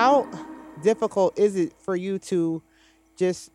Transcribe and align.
how 0.00 0.26
difficult 0.82 1.38
is 1.38 1.56
it 1.56 1.74
for 1.78 1.94
you 1.94 2.18
to 2.18 2.62
just 3.16 3.50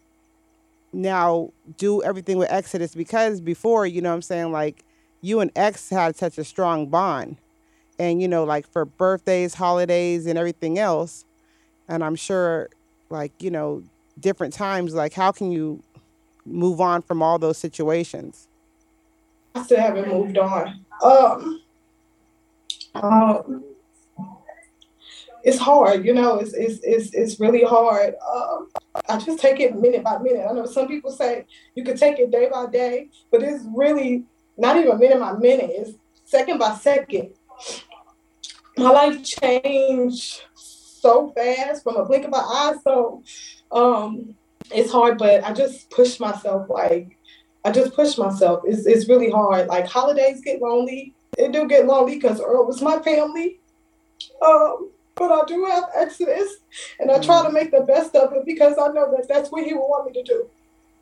now 0.93 1.51
do 1.77 2.03
everything 2.03 2.37
with 2.37 2.51
Exodus? 2.51 2.93
Because 2.93 3.41
before, 3.41 3.87
you 3.87 3.99
know 3.99 4.09
what 4.09 4.15
I'm 4.15 4.21
saying, 4.21 4.51
like 4.51 4.83
you 5.21 5.39
and 5.39 5.49
X 5.55 5.89
had 5.89 6.15
such 6.15 6.37
a 6.37 6.43
strong 6.43 6.85
bond. 6.85 7.37
And, 7.97 8.21
you 8.21 8.27
know, 8.27 8.43
like 8.43 8.71
for 8.71 8.85
birthdays, 8.85 9.55
holidays, 9.55 10.27
and 10.27 10.37
everything 10.37 10.77
else. 10.77 11.25
And 11.87 12.03
I'm 12.03 12.15
sure, 12.15 12.69
like, 13.09 13.31
you 13.39 13.49
know, 13.49 13.81
different 14.19 14.53
times, 14.53 14.93
like, 14.93 15.13
how 15.13 15.31
can 15.31 15.51
you 15.51 15.81
move 16.45 16.79
on 16.79 17.01
from 17.01 17.23
all 17.23 17.39
those 17.39 17.57
situations? 17.57 18.47
I 19.55 19.63
still 19.63 19.79
haven't 19.79 20.09
moved 20.09 20.37
on. 20.37 20.85
Um, 21.01 21.61
um, 22.93 23.63
it's 25.45 25.59
hard, 25.59 26.03
you 26.03 26.13
know. 26.13 26.37
It's 26.39 26.53
it's 26.53 26.79
it's 26.81 27.13
it's 27.13 27.39
really 27.39 27.63
hard. 27.63 28.15
Um, 28.35 28.69
I 29.07 29.19
just 29.19 29.39
take 29.39 29.59
it 29.59 29.79
minute 29.79 30.03
by 30.03 30.17
minute. 30.17 30.43
I 30.49 30.53
know 30.53 30.65
some 30.65 30.87
people 30.87 31.11
say 31.11 31.45
you 31.75 31.83
could 31.83 31.97
take 31.97 32.17
it 32.17 32.31
day 32.31 32.49
by 32.51 32.65
day, 32.65 33.09
but 33.31 33.43
it's 33.43 33.63
really 33.75 34.23
not 34.57 34.75
even 34.75 34.97
minute 34.97 35.19
by 35.19 35.33
minute. 35.33 35.69
It's 35.71 35.91
second 36.23 36.57
by 36.57 36.73
second. 36.73 37.29
My 38.75 38.89
life 38.89 39.23
changed 39.23 40.41
so 40.55 41.31
fast 41.35 41.83
from 41.83 41.97
a 41.97 42.05
blink 42.05 42.25
of 42.25 42.33
an 42.33 42.39
eye. 42.39 42.73
So 42.83 43.21
um, 43.71 44.33
it's 44.71 44.91
hard, 44.91 45.19
but 45.19 45.43
I 45.43 45.53
just 45.53 45.91
push 45.91 46.19
myself. 46.19 46.67
Like 46.71 47.19
I 47.63 47.71
just 47.71 47.93
push 47.93 48.17
myself. 48.17 48.63
It's 48.65 48.87
it's 48.87 49.07
really 49.07 49.29
hard. 49.29 49.67
Like 49.67 49.85
holidays 49.85 50.41
get 50.43 50.59
lonely. 50.59 51.13
It 51.37 51.51
do 51.51 51.67
get 51.67 51.85
lonely 51.85 52.15
because 52.15 52.41
Earl 52.41 52.65
was 52.65 52.81
my 52.81 52.97
family. 53.03 53.59
Um, 54.43 54.89
but 55.15 55.31
I 55.31 55.45
do 55.45 55.65
have 55.65 55.85
Exodus, 55.95 56.57
and 56.99 57.09
I 57.09 57.19
try 57.19 57.43
to 57.43 57.51
make 57.51 57.71
the 57.71 57.81
best 57.81 58.15
of 58.15 58.33
it 58.33 58.45
because 58.45 58.77
I 58.77 58.87
know 58.89 59.09
that 59.15 59.27
that's 59.27 59.49
what 59.49 59.63
He 59.63 59.73
would 59.73 59.79
want 59.79 60.07
me 60.07 60.21
to 60.21 60.23
do. 60.23 60.49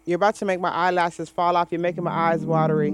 You're 0.05 0.17
about 0.17 0.35
to 0.35 0.45
make 0.45 0.59
my 0.59 0.69
eyelashes 0.69 1.29
fall 1.29 1.55
off. 1.55 1.71
You're 1.71 1.81
making 1.81 2.03
my 2.03 2.11
eyes 2.11 2.45
watery. 2.45 2.91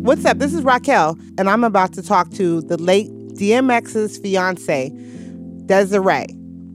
What's 0.00 0.24
up? 0.24 0.38
This 0.38 0.52
is 0.52 0.64
Raquel, 0.64 1.16
and 1.38 1.48
I'm 1.48 1.62
about 1.62 1.92
to 1.94 2.02
talk 2.02 2.30
to 2.32 2.62
the 2.62 2.76
late 2.76 3.08
DMX's 3.34 4.18
fiance, 4.18 4.90
Desiree. 5.66 6.26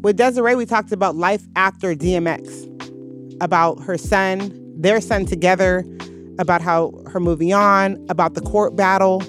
With 0.02 0.16
Desiree, 0.16 0.56
we 0.56 0.66
talked 0.66 0.94
about 0.94 1.18
life 1.18 1.44
after 1.58 1.94
DMX, 1.94 3.42
about 3.42 3.84
her 3.84 3.98
son, 3.98 4.54
their 4.80 5.02
son 5.02 5.26
together, 5.26 5.84
about 6.40 6.62
how 6.62 6.92
her 7.08 7.20
moving 7.20 7.54
on, 7.54 8.04
about 8.10 8.34
the 8.34 8.42
court 8.42 8.76
battle, 8.76 9.22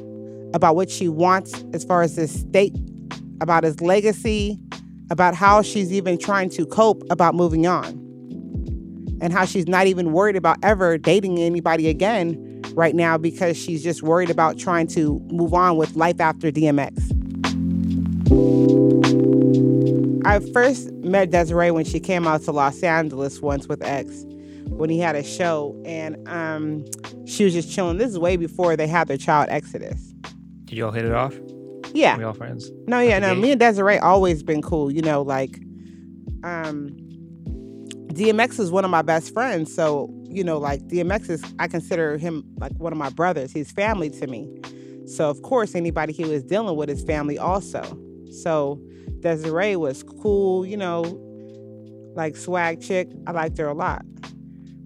about 0.54 0.76
what 0.76 0.90
she 0.90 1.08
wants 1.08 1.64
as 1.72 1.84
far 1.84 2.02
as 2.02 2.16
his 2.16 2.40
state, 2.40 2.74
about 3.40 3.64
his 3.64 3.80
legacy, 3.80 4.58
about 5.10 5.34
how 5.34 5.62
she's 5.62 5.92
even 5.92 6.18
trying 6.18 6.50
to 6.50 6.66
cope 6.66 7.02
about 7.10 7.34
moving 7.34 7.66
on, 7.66 7.86
and 9.20 9.32
how 9.32 9.44
she's 9.44 9.66
not 9.66 9.86
even 9.86 10.12
worried 10.12 10.36
about 10.36 10.58
ever 10.62 10.98
dating 10.98 11.38
anybody 11.38 11.88
again 11.88 12.62
right 12.74 12.94
now 12.94 13.16
because 13.16 13.56
she's 13.56 13.82
just 13.82 14.02
worried 14.02 14.30
about 14.30 14.58
trying 14.58 14.86
to 14.86 15.18
move 15.30 15.54
on 15.54 15.76
with 15.76 15.96
life 15.96 16.20
after 16.20 16.50
DMX. 16.50 17.14
I 20.24 20.40
first 20.52 20.92
met 20.92 21.30
Desiree 21.30 21.70
when 21.70 21.84
she 21.84 22.00
came 22.00 22.26
out 22.26 22.42
to 22.42 22.52
Los 22.52 22.82
Angeles 22.82 23.40
once 23.40 23.66
with 23.66 23.82
X 23.82 24.24
when 24.68 24.90
he 24.90 24.98
had 24.98 25.16
a 25.16 25.22
show 25.22 25.80
and 25.84 26.16
um, 26.28 26.84
she 27.26 27.44
was 27.44 27.52
just 27.52 27.72
chilling. 27.72 27.98
This 27.98 28.10
is 28.10 28.18
way 28.18 28.36
before 28.36 28.76
they 28.76 28.86
had 28.86 29.08
their 29.08 29.16
child 29.16 29.48
Exodus. 29.50 30.00
Did 30.64 30.78
y'all 30.78 30.90
hit 30.90 31.04
it 31.04 31.12
off? 31.12 31.34
Yeah. 31.94 32.16
We 32.16 32.24
all 32.24 32.34
friends? 32.34 32.70
No, 32.86 33.00
yeah, 33.00 33.18
no. 33.18 33.34
Me 33.34 33.50
and 33.52 33.60
Desiree 33.60 33.98
always 33.98 34.42
been 34.42 34.62
cool. 34.62 34.90
You 34.90 35.02
know, 35.02 35.22
like 35.22 35.58
um 36.44 36.90
DMX 38.12 38.58
is 38.58 38.70
one 38.70 38.84
of 38.84 38.90
my 38.90 39.02
best 39.02 39.32
friends. 39.32 39.72
So, 39.74 40.12
you 40.24 40.44
know, 40.44 40.58
like 40.58 40.82
DMX 40.88 41.30
is 41.30 41.44
I 41.58 41.68
consider 41.68 42.18
him 42.18 42.44
like 42.58 42.72
one 42.78 42.92
of 42.92 42.98
my 42.98 43.10
brothers. 43.10 43.52
He's 43.52 43.70
family 43.70 44.10
to 44.10 44.26
me. 44.26 44.48
So 45.06 45.30
of 45.30 45.40
course 45.42 45.74
anybody 45.74 46.12
he 46.12 46.24
was 46.24 46.42
dealing 46.42 46.76
with 46.76 46.90
is 46.90 47.02
family 47.04 47.38
also. 47.38 47.82
So 48.42 48.80
Desiree 49.20 49.76
was 49.76 50.02
cool, 50.02 50.66
you 50.66 50.76
know, 50.76 51.02
like 52.14 52.36
swag 52.36 52.82
chick. 52.82 53.08
I 53.26 53.32
liked 53.32 53.56
her 53.58 53.66
a 53.66 53.74
lot. 53.74 54.04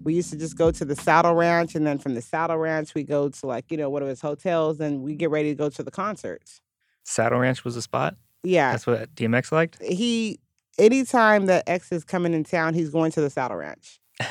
We 0.04 0.14
used 0.14 0.30
to 0.30 0.36
just 0.38 0.56
go 0.56 0.70
to 0.70 0.84
the 0.84 0.96
Saddle 0.96 1.34
Ranch 1.34 1.74
and 1.74 1.86
then 1.86 1.98
from 1.98 2.14
the 2.14 2.22
Saddle 2.22 2.56
Ranch 2.58 2.94
we 2.94 3.02
go 3.04 3.28
to 3.28 3.46
like, 3.46 3.70
you 3.70 3.76
know, 3.76 3.88
one 3.90 4.02
of 4.02 4.08
his 4.08 4.20
hotels 4.20 4.80
and 4.80 5.02
we 5.02 5.14
get 5.14 5.30
ready 5.30 5.50
to 5.50 5.54
go 5.54 5.68
to 5.68 5.82
the 5.82 5.90
concerts. 5.90 6.60
Saddle 7.04 7.38
Ranch 7.38 7.64
was 7.64 7.74
the 7.74 7.82
spot. 7.82 8.16
Yeah. 8.42 8.72
That's 8.72 8.86
what 8.86 9.14
DMX 9.14 9.52
liked. 9.52 9.82
he 9.82 10.40
anytime 10.78 11.46
that 11.46 11.68
X 11.68 11.92
is 11.92 12.04
coming 12.04 12.34
in 12.34 12.44
town, 12.44 12.74
he's 12.74 12.90
going 12.90 13.12
to 13.12 13.20
the 13.20 13.30
Saddle 13.30 13.56
Ranch. 13.56 14.00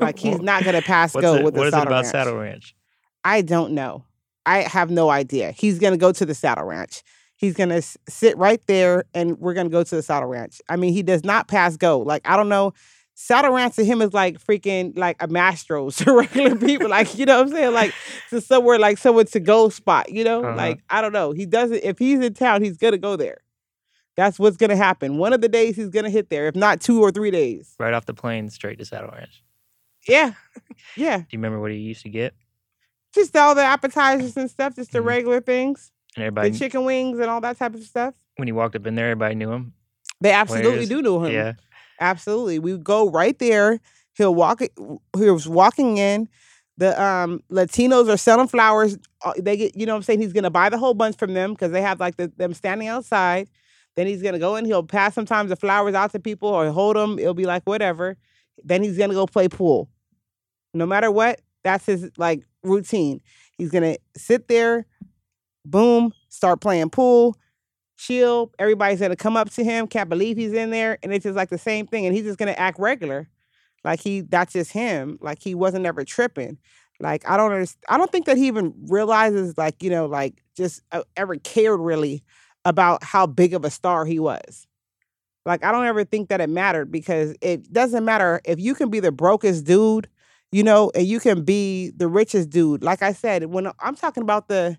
Like 0.00 0.16
he's 0.16 0.38
not 0.40 0.62
gonna 0.62 0.80
pass 0.80 1.12
go 1.12 1.34
it, 1.34 1.42
with 1.42 1.54
the 1.54 1.58
saddle 1.58 1.64
ranch. 1.64 1.64
what 1.64 1.66
is 1.66 1.74
it 1.74 1.76
about 1.82 1.90
Ranch. 1.90 2.06
Saddle 2.06 2.36
Ranch? 2.36 2.76
I 3.24 3.42
don't 3.42 3.72
know. 3.72 4.04
I 4.46 4.58
have 4.58 4.90
no 4.90 5.10
idea. 5.10 5.50
He's 5.50 5.80
gonna 5.80 5.96
go 5.96 6.12
to 6.12 6.24
the 6.24 6.36
Saddle 6.36 6.66
Ranch. 6.66 7.02
He's 7.34 7.54
gonna 7.54 7.78
s- 7.78 7.96
sit 8.08 8.38
right 8.38 8.60
there, 8.68 9.02
and 9.12 9.36
we're 9.40 9.54
gonna 9.54 9.68
go 9.70 9.82
to 9.82 9.96
the 9.96 10.02
Saddle 10.04 10.28
Ranch. 10.28 10.60
I 10.68 10.76
mean, 10.76 10.92
he 10.92 11.02
does 11.02 11.24
not 11.24 11.48
pass 11.48 11.76
go. 11.76 11.98
Like 11.98 12.22
I 12.28 12.36
don't 12.36 12.48
know. 12.48 12.74
Saddle 13.20 13.50
Ranch 13.52 13.74
to 13.74 13.84
him 13.84 14.00
is 14.00 14.12
like 14.14 14.38
freaking 14.38 14.96
like 14.96 15.20
a 15.20 15.26
Mastro's 15.26 15.96
to 16.04 16.12
regular 16.12 16.54
people. 16.54 16.88
Like 16.88 17.18
you 17.18 17.26
know 17.26 17.38
what 17.38 17.48
I'm 17.48 17.52
saying? 17.52 17.74
Like 17.74 17.92
to 18.30 18.40
somewhere 18.40 18.78
like 18.78 18.96
somewhere 18.96 19.24
to 19.24 19.40
go 19.40 19.68
spot. 19.70 20.10
You 20.12 20.22
know? 20.22 20.44
Uh-huh. 20.44 20.54
Like 20.56 20.80
I 20.88 21.02
don't 21.02 21.12
know. 21.12 21.32
He 21.32 21.44
doesn't. 21.44 21.82
If 21.82 21.98
he's 21.98 22.20
in 22.20 22.34
town, 22.34 22.62
he's 22.62 22.76
gonna 22.76 22.96
go 22.96 23.16
there. 23.16 23.38
That's 24.16 24.38
what's 24.38 24.56
gonna 24.56 24.76
happen. 24.76 25.18
One 25.18 25.32
of 25.32 25.40
the 25.40 25.48
days 25.48 25.74
he's 25.74 25.88
gonna 25.88 26.10
hit 26.10 26.30
there, 26.30 26.46
if 26.46 26.54
not 26.54 26.80
two 26.80 27.02
or 27.02 27.10
three 27.10 27.32
days. 27.32 27.74
Right 27.80 27.92
off 27.92 28.06
the 28.06 28.14
plane, 28.14 28.50
straight 28.50 28.78
to 28.78 28.84
Saddle 28.84 29.10
Ranch. 29.10 29.42
Yeah, 30.08 30.34
yeah. 30.96 31.18
Do 31.18 31.24
you 31.32 31.38
remember 31.38 31.60
what 31.60 31.72
he 31.72 31.78
used 31.78 32.02
to 32.04 32.08
get? 32.10 32.34
Just 33.12 33.36
all 33.36 33.56
the 33.56 33.62
appetizers 33.64 34.36
and 34.36 34.48
stuff, 34.48 34.76
just 34.76 34.92
the 34.92 35.00
Mhm. 35.00 35.04
regular 35.06 35.40
things, 35.40 35.90
And 36.14 36.22
everybody, 36.24 36.50
the 36.50 36.58
chicken 36.58 36.84
wings 36.84 37.18
and 37.18 37.28
all 37.28 37.40
that 37.40 37.58
type 37.58 37.74
of 37.74 37.82
stuff. 37.82 38.14
when 38.36 38.46
he 38.46 38.52
walked 38.52 38.76
up 38.76 38.86
in 38.86 38.94
there, 38.94 39.06
everybody 39.10 39.34
knew 39.34 39.50
him. 39.50 39.72
They 40.20 40.30
absolutely 40.32 40.86
do 40.86 41.02
know 41.02 41.24
him. 41.24 41.32
Yeah. 41.32 41.52
Absolutely. 42.00 42.58
We 42.58 42.76
go 42.78 43.10
right 43.10 43.38
there. 43.38 43.80
He'll 44.14 44.34
walk 44.34 44.60
he 44.60 45.30
was 45.30 45.48
walking 45.48 45.98
in. 45.98 46.28
The 46.76 47.00
um 47.02 47.42
Latinos 47.50 48.08
are 48.12 48.16
selling 48.16 48.48
flowers. 48.48 48.96
Uh, 49.24 49.32
They 49.38 49.56
get, 49.56 49.76
you 49.76 49.84
know 49.86 49.92
what 49.94 49.98
I'm 49.98 50.02
saying? 50.02 50.20
He's 50.20 50.32
gonna 50.32 50.50
buy 50.50 50.68
the 50.68 50.78
whole 50.78 50.94
bunch 50.94 51.16
from 51.16 51.34
them 51.34 51.52
because 51.52 51.72
they 51.72 51.82
have 51.82 52.00
like 52.00 52.16
the, 52.16 52.28
them 52.36 52.54
standing 52.54 52.88
outside. 52.88 53.48
Then 53.96 54.06
he's 54.06 54.22
gonna 54.22 54.38
go 54.38 54.56
in, 54.56 54.64
he'll 54.64 54.84
pass 54.84 55.14
sometimes 55.14 55.50
the 55.50 55.56
flowers 55.56 55.94
out 55.94 56.12
to 56.12 56.20
people 56.20 56.48
or 56.48 56.70
hold 56.70 56.96
them. 56.96 57.18
It'll 57.18 57.34
be 57.34 57.46
like 57.46 57.64
whatever. 57.64 58.16
Then 58.64 58.82
he's 58.82 58.96
gonna 58.98 59.14
go 59.14 59.26
play 59.26 59.48
pool. 59.48 59.88
No 60.74 60.86
matter 60.86 61.10
what, 61.10 61.40
that's 61.64 61.86
his 61.86 62.10
like 62.18 62.44
routine. 62.62 63.20
He's 63.56 63.70
gonna 63.70 63.96
sit 64.16 64.48
there, 64.48 64.86
boom, 65.64 66.12
start 66.28 66.60
playing 66.60 66.90
pool, 66.90 67.36
chill. 67.98 68.52
Everybody's 68.58 69.00
gonna 69.00 69.16
come 69.16 69.36
up 69.36 69.50
to 69.50 69.64
him, 69.64 69.86
can't 69.86 70.08
believe 70.08 70.38
he's 70.38 70.54
in 70.54 70.70
there, 70.70 70.98
and 71.02 71.12
it's 71.12 71.24
just 71.24 71.36
like 71.36 71.50
the 71.50 71.58
same 71.58 71.86
thing. 71.86 72.06
And 72.06 72.14
he's 72.16 72.24
just 72.24 72.38
gonna 72.38 72.52
act 72.52 72.78
regular, 72.78 73.28
like 73.84 74.00
he 74.00 74.22
that's 74.22 74.54
just 74.54 74.72
him. 74.72 75.18
Like 75.20 75.42
he 75.42 75.54
wasn't 75.54 75.86
ever 75.86 76.04
tripping. 76.04 76.58
Like 77.00 77.28
I 77.28 77.36
don't 77.36 77.52
understand. 77.52 77.84
I 77.88 77.98
don't 77.98 78.10
think 78.10 78.26
that 78.26 78.36
he 78.38 78.46
even 78.46 78.74
realizes, 78.88 79.58
like 79.58 79.82
you 79.82 79.90
know, 79.90 80.06
like 80.06 80.42
just 80.56 80.82
uh, 80.92 81.02
ever 81.16 81.36
cared 81.36 81.80
really 81.80 82.22
about 82.64 83.04
how 83.04 83.26
big 83.26 83.54
of 83.54 83.64
a 83.64 83.70
star 83.70 84.04
he 84.04 84.18
was. 84.18 84.66
Like 85.46 85.64
I 85.64 85.72
don't 85.72 85.86
ever 85.86 86.04
think 86.04 86.28
that 86.28 86.40
it 86.40 86.50
mattered 86.50 86.90
because 86.90 87.34
it 87.40 87.72
doesn't 87.72 88.04
matter 88.04 88.40
if 88.44 88.58
you 88.60 88.74
can 88.74 88.90
be 88.90 89.00
the 89.00 89.12
brokest 89.12 89.64
dude, 89.64 90.08
you 90.52 90.62
know, 90.62 90.90
and 90.94 91.06
you 91.06 91.20
can 91.20 91.44
be 91.44 91.90
the 91.96 92.08
richest 92.08 92.50
dude. 92.50 92.82
Like 92.82 93.02
I 93.02 93.12
said, 93.12 93.46
when 93.46 93.70
I'm 93.80 93.94
talking 93.94 94.22
about 94.22 94.48
the 94.48 94.76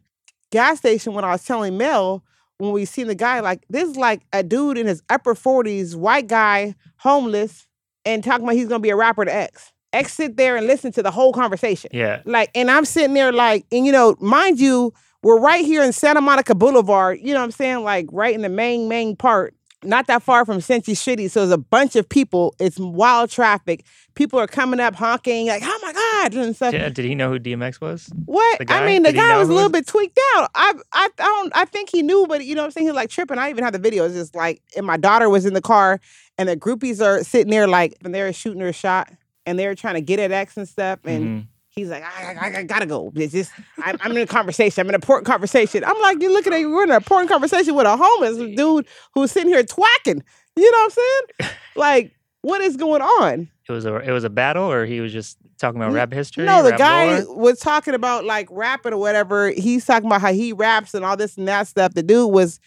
gas 0.51 0.77
station, 0.79 1.13
when 1.13 1.25
I 1.25 1.31
was 1.31 1.43
telling 1.43 1.77
Mel, 1.77 2.23
when 2.59 2.73
we 2.73 2.85
seen 2.85 3.07
the 3.07 3.15
guy, 3.15 3.39
like 3.39 3.65
this 3.69 3.89
is 3.89 3.95
like 3.95 4.21
a 4.31 4.43
dude 4.43 4.77
in 4.77 4.85
his 4.85 5.01
upper 5.09 5.33
40s, 5.33 5.95
white 5.95 6.27
guy, 6.27 6.75
homeless, 6.97 7.65
and 8.05 8.23
talking 8.23 8.43
about 8.43 8.55
he's 8.55 8.67
gonna 8.67 8.79
be 8.79 8.91
a 8.91 8.95
rapper 8.95 9.25
to 9.25 9.33
X. 9.33 9.71
X 9.91 10.13
sit 10.13 10.37
there 10.37 10.55
and 10.55 10.67
listen 10.67 10.91
to 10.91 11.01
the 11.01 11.09
whole 11.09 11.33
conversation. 11.33 11.89
Yeah. 11.93 12.21
Like, 12.25 12.51
and 12.53 12.69
I'm 12.69 12.85
sitting 12.85 13.13
there 13.15 13.31
like, 13.31 13.65
and 13.71 13.85
you 13.85 13.91
know, 13.91 14.15
mind 14.19 14.59
you, 14.59 14.93
we're 15.23 15.39
right 15.39 15.65
here 15.65 15.83
in 15.83 15.93
Santa 15.93 16.21
Monica 16.21 16.53
Boulevard, 16.53 17.19
you 17.21 17.33
know 17.33 17.39
what 17.39 17.45
I'm 17.45 17.51
saying? 17.51 17.83
Like 17.83 18.07
right 18.11 18.35
in 18.35 18.41
the 18.41 18.49
main, 18.49 18.87
main 18.87 19.15
part, 19.15 19.55
not 19.83 20.07
that 20.07 20.21
far 20.23 20.45
from 20.45 20.59
Century 20.61 20.93
City. 20.93 21.27
So 21.27 21.39
there's 21.41 21.51
a 21.51 21.57
bunch 21.57 21.95
of 21.95 22.07
people. 22.09 22.53
It's 22.59 22.77
wild 22.77 23.29
traffic. 23.29 23.85
People 24.15 24.37
are 24.39 24.47
coming 24.47 24.79
up 24.81 24.95
honking, 24.95 25.47
like, 25.47 25.61
oh 25.63 25.79
my 25.81 25.93
God, 25.93 26.33
and 26.33 26.55
stuff. 26.55 26.73
Yeah, 26.73 26.89
Did 26.89 27.05
he 27.05 27.15
know 27.15 27.29
who 27.29 27.39
DMX 27.39 27.79
was? 27.79 28.09
What? 28.25 28.69
I 28.69 28.85
mean, 28.85 29.03
the 29.03 29.11
Did 29.13 29.17
guy 29.19 29.37
was 29.37 29.47
a 29.47 29.53
little 29.53 29.69
was- 29.69 29.79
bit 29.81 29.87
tweaked 29.87 30.19
out. 30.35 30.49
I, 30.55 30.73
I, 30.91 31.05
I 31.19 31.23
don't. 31.25 31.55
I 31.55 31.65
think 31.65 31.89
he 31.89 32.01
knew, 32.01 32.25
but 32.27 32.43
you 32.43 32.55
know 32.55 32.61
what 32.61 32.65
I'm 32.65 32.71
saying. 32.71 32.87
He 32.87 32.91
was 32.91 32.95
like 32.97 33.09
tripping. 33.09 33.37
I 33.37 33.49
even 33.49 33.63
have 33.63 33.73
the 33.73 33.79
video. 33.79 34.03
It's 34.05 34.15
just 34.15 34.35
like, 34.35 34.61
and 34.75 34.85
my 34.85 34.97
daughter 34.97 35.29
was 35.29 35.45
in 35.45 35.53
the 35.53 35.61
car, 35.61 36.01
and 36.37 36.49
the 36.49 36.57
groupies 36.57 37.01
are 37.05 37.23
sitting 37.23 37.49
there 37.51 37.67
like, 37.67 37.95
and 38.03 38.13
they're 38.13 38.33
shooting 38.33 38.61
her 38.61 38.73
shot, 38.73 39.09
and 39.45 39.57
they're 39.57 39.75
trying 39.75 39.95
to 39.95 40.01
get 40.01 40.19
at 40.19 40.31
X 40.31 40.57
and 40.57 40.67
stuff, 40.67 40.99
and 41.05 41.23
Mhm. 41.43 41.47
He's 41.79 41.89
like, 41.89 42.03
I, 42.03 42.33
I, 42.33 42.59
I 42.59 42.63
gotta 42.63 42.85
go. 42.85 43.11
It's 43.15 43.33
just, 43.33 43.51
I'm, 43.83 43.97
I'm 44.01 44.11
in 44.11 44.23
a 44.23 44.27
conversation. 44.27 44.81
I'm 44.81 44.89
in 44.89 44.95
a 44.95 44.97
important 44.97 45.27
conversation. 45.27 45.83
I'm 45.83 45.99
like, 46.01 46.21
you're 46.21 46.31
looking 46.31 46.53
at 46.53 46.59
you. 46.59 46.69
We're 46.69 46.83
in 46.83 46.89
an 46.89 46.97
important 46.97 47.29
conversation 47.31 47.75
with 47.75 47.85
a 47.85 47.95
homeless 47.97 48.37
dude 48.55 48.87
who's 49.13 49.31
sitting 49.31 49.49
here 49.49 49.63
twacking. 49.63 50.21
You 50.55 50.71
know 50.71 50.77
what 50.77 50.83
I'm 50.83 50.89
saying? 50.91 51.51
Like, 51.75 52.13
what 52.41 52.59
is 52.59 52.75
going 52.75 53.01
on? 53.01 53.49
It 53.69 53.71
was 53.71 53.85
a 53.85 53.95
it 53.97 54.11
was 54.11 54.25
a 54.25 54.29
battle, 54.29 54.69
or 54.69 54.85
he 54.85 54.99
was 54.99 55.13
just 55.13 55.37
talking 55.57 55.79
about 55.79 55.93
rap 55.93 56.11
history. 56.11 56.43
No, 56.43 56.61
the 56.61 56.73
guy 56.73 57.19
lore? 57.19 57.37
was 57.37 57.59
talking 57.59 57.93
about 57.93 58.25
like 58.25 58.49
rapping 58.51 58.91
or 58.91 58.97
whatever. 58.97 59.49
He's 59.51 59.85
talking 59.85 60.07
about 60.07 60.19
how 60.19 60.33
he 60.33 60.51
raps 60.51 60.93
and 60.93 61.05
all 61.05 61.15
this 61.15 61.37
and 61.37 61.47
that 61.47 61.67
stuff. 61.67 61.93
The 61.93 62.03
dude 62.03 62.33
was 62.33 62.59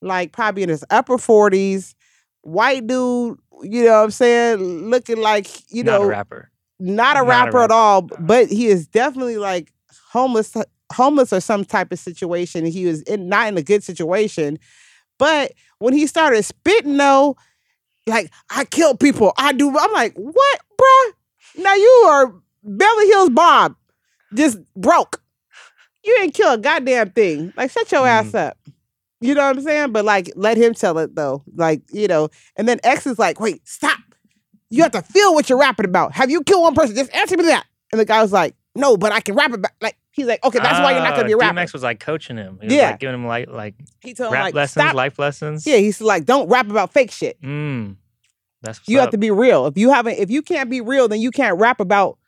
like 0.00 0.32
probably 0.32 0.62
in 0.62 0.68
his 0.68 0.84
upper 0.88 1.16
40s, 1.16 1.94
white 2.42 2.86
dude, 2.86 3.38
you 3.62 3.84
know 3.84 3.98
what 3.98 4.04
I'm 4.04 4.10
saying? 4.10 4.90
Looking 4.90 5.18
like, 5.18 5.48
you 5.70 5.82
not 5.82 6.00
know, 6.00 6.04
a 6.04 6.08
rapper. 6.08 6.50
Not 6.78 7.16
a 7.16 7.20
Not 7.20 7.24
a 7.24 7.28
rapper 7.28 7.62
at 7.62 7.70
all, 7.70 8.02
but 8.02 8.48
he 8.48 8.66
is 8.66 8.86
definitely 8.86 9.38
like 9.38 9.72
homeless 10.10 10.54
homeless 10.92 11.32
or 11.32 11.40
some 11.40 11.64
type 11.64 11.92
of 11.92 11.98
situation. 11.98 12.64
He 12.64 12.86
was 12.86 13.02
in, 13.02 13.28
not 13.28 13.48
in 13.48 13.56
a 13.56 13.62
good 13.62 13.82
situation. 13.82 14.58
But 15.18 15.52
when 15.78 15.94
he 15.94 16.06
started 16.06 16.42
spitting 16.44 16.96
though, 16.96 17.36
like 18.06 18.30
I 18.50 18.64
kill 18.64 18.96
people, 18.96 19.32
I 19.36 19.52
do 19.52 19.68
I'm 19.76 19.92
like, 19.92 20.14
"What, 20.14 20.60
bruh? 20.78 21.12
Now 21.62 21.74
you 21.74 22.04
are 22.06 22.34
Beverly 22.62 23.06
Hills 23.08 23.30
Bob, 23.30 23.76
just 24.34 24.58
broke. 24.74 25.22
You 26.04 26.14
didn't 26.18 26.34
kill 26.34 26.52
a 26.52 26.58
goddamn 26.58 27.10
thing. 27.10 27.52
Like 27.56 27.70
shut 27.70 27.90
your 27.92 28.06
ass 28.06 28.26
mm-hmm. 28.26 28.36
up." 28.36 28.58
You 29.20 29.34
know 29.34 29.46
what 29.46 29.56
I'm 29.56 29.62
saying? 29.62 29.92
But 29.92 30.04
like 30.04 30.30
let 30.36 30.56
him 30.56 30.74
tell 30.74 30.98
it 30.98 31.14
though. 31.14 31.44
Like, 31.54 31.82
you 31.92 32.08
know, 32.08 32.28
and 32.56 32.68
then 32.68 32.80
X 32.84 33.06
is 33.06 33.18
like, 33.18 33.40
"Wait, 33.40 33.66
stop. 33.66 33.98
You 34.74 34.82
have 34.82 34.92
to 34.92 35.02
feel 35.02 35.34
what 35.34 35.48
you're 35.48 35.58
rapping 35.58 35.86
about. 35.86 36.12
Have 36.12 36.30
you 36.30 36.42
killed 36.42 36.62
one 36.62 36.74
person? 36.74 36.94
Just 36.96 37.14
answer 37.14 37.36
me 37.36 37.44
that. 37.44 37.64
And 37.92 38.00
the 38.00 38.04
guy 38.04 38.20
was 38.22 38.32
like, 38.32 38.54
no, 38.74 38.96
but 38.96 39.12
I 39.12 39.20
can 39.20 39.34
rap 39.36 39.52
about 39.52 39.70
like 39.80 39.96
he's 40.10 40.26
like, 40.26 40.44
okay, 40.44 40.58
that's 40.58 40.80
why 40.80 40.92
you're 40.92 41.00
not 41.02 41.14
gonna 41.14 41.26
be 41.26 41.32
a 41.32 41.36
Ah, 41.36 41.40
rapper. 41.40 41.60
DMX 41.60 41.72
was 41.72 41.82
like 41.82 42.00
coaching 42.00 42.36
him. 42.36 42.58
He 42.60 42.66
was 42.66 42.74
Yeah. 42.74 42.90
like 42.90 43.00
giving 43.00 43.14
him 43.14 43.26
like 43.26 43.48
like 43.48 43.74
He 44.02 44.14
told 44.14 44.28
him 44.28 44.32
rap 44.34 44.44
like, 44.44 44.54
lessons, 44.54 44.84
stop. 44.84 44.94
life 44.94 45.18
lessons. 45.18 45.66
Yeah, 45.66 45.76
he's 45.76 46.00
like, 46.00 46.24
don't 46.24 46.48
rap 46.48 46.68
about 46.68 46.92
fake 46.92 47.10
shit. 47.12 47.40
Mm. 47.42 47.96
That's 48.62 48.80
You 48.88 48.98
up. 48.98 49.02
have 49.04 49.10
to 49.12 49.18
be 49.18 49.30
real. 49.30 49.66
If 49.66 49.76
you 49.78 49.90
haven't, 49.92 50.18
if 50.18 50.30
you 50.30 50.42
can't 50.42 50.70
be 50.70 50.80
real, 50.80 51.06
then 51.08 51.20
you 51.20 51.30
can't 51.30 51.58
rap 51.58 51.80
about 51.80 52.18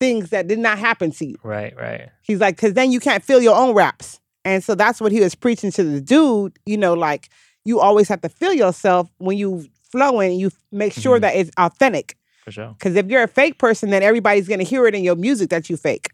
things 0.00 0.30
that 0.30 0.48
did 0.48 0.58
not 0.58 0.78
happen 0.78 1.12
to 1.12 1.26
you. 1.26 1.36
right, 1.44 1.74
right. 1.76 2.08
He's 2.22 2.40
like, 2.40 2.56
because 2.56 2.74
then 2.74 2.90
you 2.90 2.98
can't 3.00 3.22
feel 3.22 3.40
your 3.40 3.54
own 3.54 3.74
raps. 3.74 4.20
And 4.44 4.62
so 4.64 4.74
that's 4.74 5.00
what 5.00 5.12
he 5.12 5.20
was 5.20 5.34
preaching 5.34 5.70
to 5.72 5.84
the 5.84 6.00
dude. 6.00 6.58
You 6.66 6.76
know, 6.76 6.94
like 6.94 7.28
you 7.64 7.78
always 7.80 8.08
have 8.08 8.20
to 8.22 8.28
feel 8.28 8.52
yourself 8.52 9.08
when 9.18 9.38
you 9.38 9.66
flowing. 9.94 10.38
You 10.42 10.50
make 10.72 10.92
sure 10.92 11.18
Mhm. 11.18 11.22
that 11.22 11.34
it's 11.36 11.50
authentic. 11.66 12.16
For 12.44 12.50
sure. 12.52 12.70
Because 12.76 12.94
if 12.96 13.06
you're 13.10 13.22
a 13.22 13.28
fake 13.40 13.56
person, 13.58 13.90
then 13.90 14.02
everybody's 14.02 14.48
gonna 14.48 14.64
hear 14.74 14.86
it 14.88 14.94
in 14.94 15.02
your 15.04 15.16
music 15.16 15.48
that 15.50 15.70
you 15.70 15.76
fake. 15.76 16.08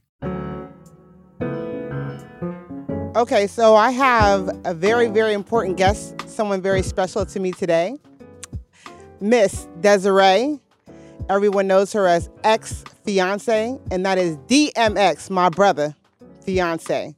Okay, 3.17 3.47
so 3.49 3.75
I 3.75 3.91
have 3.91 4.49
a 4.65 4.73
very, 4.73 5.09
very 5.09 5.32
important 5.32 5.77
guest, 5.77 6.15
someone 6.29 6.62
very 6.62 6.82
special 6.82 7.27
to 7.27 7.41
me 7.41 7.50
today. 7.53 7.97
Miss 9.21 9.67
Desiree. 9.81 10.61
Everyone 11.29 11.67
knows 11.67 11.93
her 11.93 12.06
as 12.06 12.29
ex 12.44 12.85
fiance, 13.05 13.79
and 13.91 14.06
that 14.06 14.17
is 14.19 14.37
DMX, 14.49 15.29
my 15.31 15.49
brother, 15.49 15.94
fiance. 16.44 17.15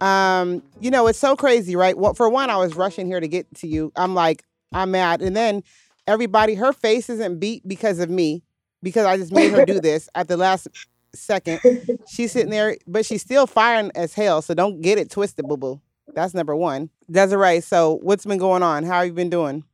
Um, 0.00 0.62
you 0.80 0.90
know, 0.90 1.06
it's 1.06 1.18
so 1.18 1.36
crazy, 1.36 1.76
right? 1.76 1.96
Well, 1.96 2.14
for 2.14 2.28
one, 2.28 2.50
I 2.50 2.56
was 2.56 2.74
rushing 2.74 3.06
here 3.06 3.20
to 3.20 3.28
get 3.28 3.46
to 3.56 3.66
you. 3.68 3.92
I'm 3.96 4.14
like, 4.14 4.44
I'm 4.72 4.90
mad. 4.90 5.22
And 5.22 5.36
then 5.36 5.62
everybody, 6.06 6.54
her 6.54 6.72
face 6.72 7.08
isn't 7.10 7.38
beat 7.38 7.66
because 7.66 7.98
of 7.98 8.10
me, 8.10 8.42
because 8.82 9.06
I 9.06 9.16
just 9.16 9.32
made 9.32 9.52
her 9.52 9.64
do 9.64 9.80
this 9.82 10.08
at 10.14 10.28
the 10.28 10.36
last 10.36 10.68
second. 11.14 11.60
She's 12.08 12.32
sitting 12.32 12.50
there, 12.50 12.76
but 12.86 13.06
she's 13.06 13.22
still 13.22 13.46
firing 13.46 13.90
as 13.94 14.14
hell. 14.14 14.42
So 14.42 14.54
don't 14.54 14.80
get 14.80 14.98
it 14.98 15.10
twisted, 15.10 15.46
boo 15.46 15.56
boo. 15.56 15.80
That's 16.14 16.34
number 16.34 16.54
one. 16.54 16.90
Desiree, 17.10 17.60
so 17.60 17.98
what's 18.02 18.24
been 18.24 18.38
going 18.38 18.62
on? 18.62 18.84
How 18.84 18.98
have 18.98 19.06
you 19.06 19.12
been 19.12 19.30
doing? 19.30 19.64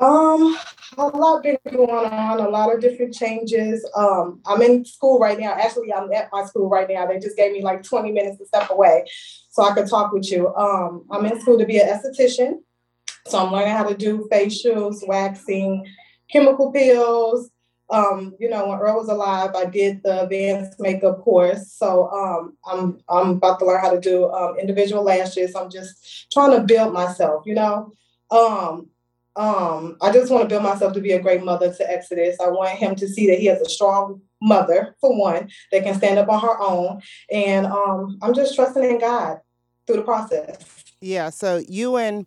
Um, 0.00 0.56
a 0.96 1.06
lot 1.06 1.42
been 1.42 1.58
going 1.72 1.90
on, 1.90 2.40
a 2.40 2.48
lot 2.48 2.72
of 2.72 2.80
different 2.80 3.14
changes. 3.14 3.88
Um, 3.96 4.40
I'm 4.46 4.62
in 4.62 4.84
school 4.84 5.18
right 5.18 5.38
now. 5.38 5.52
Actually, 5.52 5.92
I'm 5.92 6.12
at 6.12 6.28
my 6.32 6.44
school 6.44 6.68
right 6.68 6.88
now. 6.88 7.06
They 7.06 7.18
just 7.18 7.36
gave 7.36 7.52
me 7.52 7.62
like 7.62 7.82
20 7.82 8.12
minutes 8.12 8.38
to 8.38 8.46
step 8.46 8.70
away 8.70 9.04
so 9.50 9.64
I 9.64 9.74
could 9.74 9.88
talk 9.88 10.12
with 10.12 10.30
you. 10.30 10.54
Um, 10.54 11.04
I'm 11.10 11.26
in 11.26 11.40
school 11.40 11.58
to 11.58 11.66
be 11.66 11.78
an 11.78 11.88
esthetician. 11.88 12.58
So 13.28 13.38
I'm 13.38 13.52
learning 13.52 13.74
how 13.74 13.84
to 13.84 13.96
do 13.96 14.28
facials, 14.32 15.06
waxing, 15.06 15.86
chemical 16.30 16.72
peels. 16.72 17.50
Um, 17.90 18.34
you 18.38 18.50
know, 18.50 18.68
when 18.68 18.78
Earl 18.78 18.96
was 18.96 19.08
alive, 19.08 19.50
I 19.54 19.64
did 19.64 20.02
the 20.02 20.22
advanced 20.22 20.78
makeup 20.78 21.20
course. 21.20 21.72
So 21.72 22.10
um, 22.10 22.56
I'm 22.66 23.00
I'm 23.08 23.30
about 23.30 23.58
to 23.60 23.66
learn 23.66 23.80
how 23.80 23.90
to 23.90 24.00
do 24.00 24.30
um, 24.30 24.58
individual 24.58 25.02
lashes. 25.02 25.54
I'm 25.54 25.70
just 25.70 26.30
trying 26.32 26.52
to 26.52 26.60
build 26.60 26.92
myself, 26.92 27.44
you 27.46 27.54
know. 27.54 27.92
Um, 28.30 28.88
um, 29.36 29.96
I 30.02 30.10
just 30.12 30.32
want 30.32 30.42
to 30.42 30.48
build 30.48 30.64
myself 30.64 30.92
to 30.94 31.00
be 31.00 31.12
a 31.12 31.22
great 31.22 31.44
mother 31.44 31.72
to 31.72 31.90
Exodus. 31.90 32.36
I 32.40 32.48
want 32.48 32.70
him 32.70 32.94
to 32.96 33.08
see 33.08 33.28
that 33.28 33.38
he 33.38 33.46
has 33.46 33.60
a 33.60 33.68
strong 33.68 34.20
mother, 34.42 34.96
for 35.00 35.18
one, 35.18 35.48
that 35.72 35.84
can 35.84 35.94
stand 35.94 36.18
up 36.18 36.28
on 36.28 36.40
her 36.40 36.60
own. 36.60 37.00
And 37.30 37.66
um, 37.66 38.18
I'm 38.20 38.34
just 38.34 38.54
trusting 38.54 38.82
in 38.82 38.98
God 38.98 39.38
through 39.86 39.96
the 39.96 40.02
process. 40.02 40.58
Yeah, 41.00 41.30
so 41.30 41.62
you 41.68 41.96
and 41.96 42.26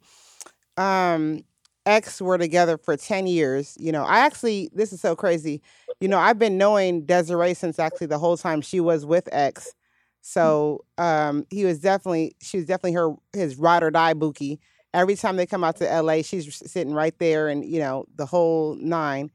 um 0.77 1.41
ex 1.85 2.21
were 2.21 2.37
together 2.37 2.77
for 2.77 2.95
10 2.97 3.27
years. 3.27 3.75
You 3.79 3.91
know, 3.91 4.03
I 4.03 4.19
actually 4.19 4.69
this 4.73 4.93
is 4.93 5.01
so 5.01 5.15
crazy. 5.15 5.61
You 5.99 6.07
know, 6.07 6.19
I've 6.19 6.39
been 6.39 6.57
knowing 6.57 7.05
Desiree 7.05 7.53
since 7.53 7.79
actually 7.79 8.07
the 8.07 8.19
whole 8.19 8.37
time 8.37 8.61
she 8.61 8.79
was 8.79 9.05
with 9.05 9.27
ex. 9.31 9.73
So 10.21 10.85
um 10.97 11.45
he 11.49 11.65
was 11.65 11.79
definitely 11.79 12.35
she 12.41 12.57
was 12.57 12.65
definitely 12.65 12.93
her 12.93 13.13
his 13.33 13.57
ride 13.57 13.83
or 13.83 13.91
die 13.91 14.13
bookie. 14.13 14.59
Every 14.93 15.15
time 15.15 15.37
they 15.37 15.45
come 15.45 15.63
out 15.63 15.77
to 15.77 15.89
LA, 15.89 16.21
she's 16.21 16.53
sitting 16.69 16.93
right 16.93 17.17
there 17.19 17.47
and 17.47 17.65
you 17.65 17.79
know, 17.79 18.05
the 18.15 18.25
whole 18.25 18.75
nine. 18.75 19.31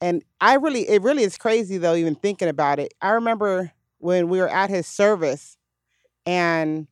And 0.00 0.22
I 0.40 0.54
really 0.54 0.88
it 0.88 1.02
really 1.02 1.24
is 1.24 1.38
crazy 1.38 1.78
though, 1.78 1.94
even 1.96 2.14
thinking 2.16 2.48
about 2.48 2.78
it. 2.78 2.94
I 3.02 3.10
remember 3.10 3.72
when 3.98 4.28
we 4.28 4.38
were 4.38 4.48
at 4.48 4.70
his 4.70 4.86
service 4.86 5.56
and 6.26 6.86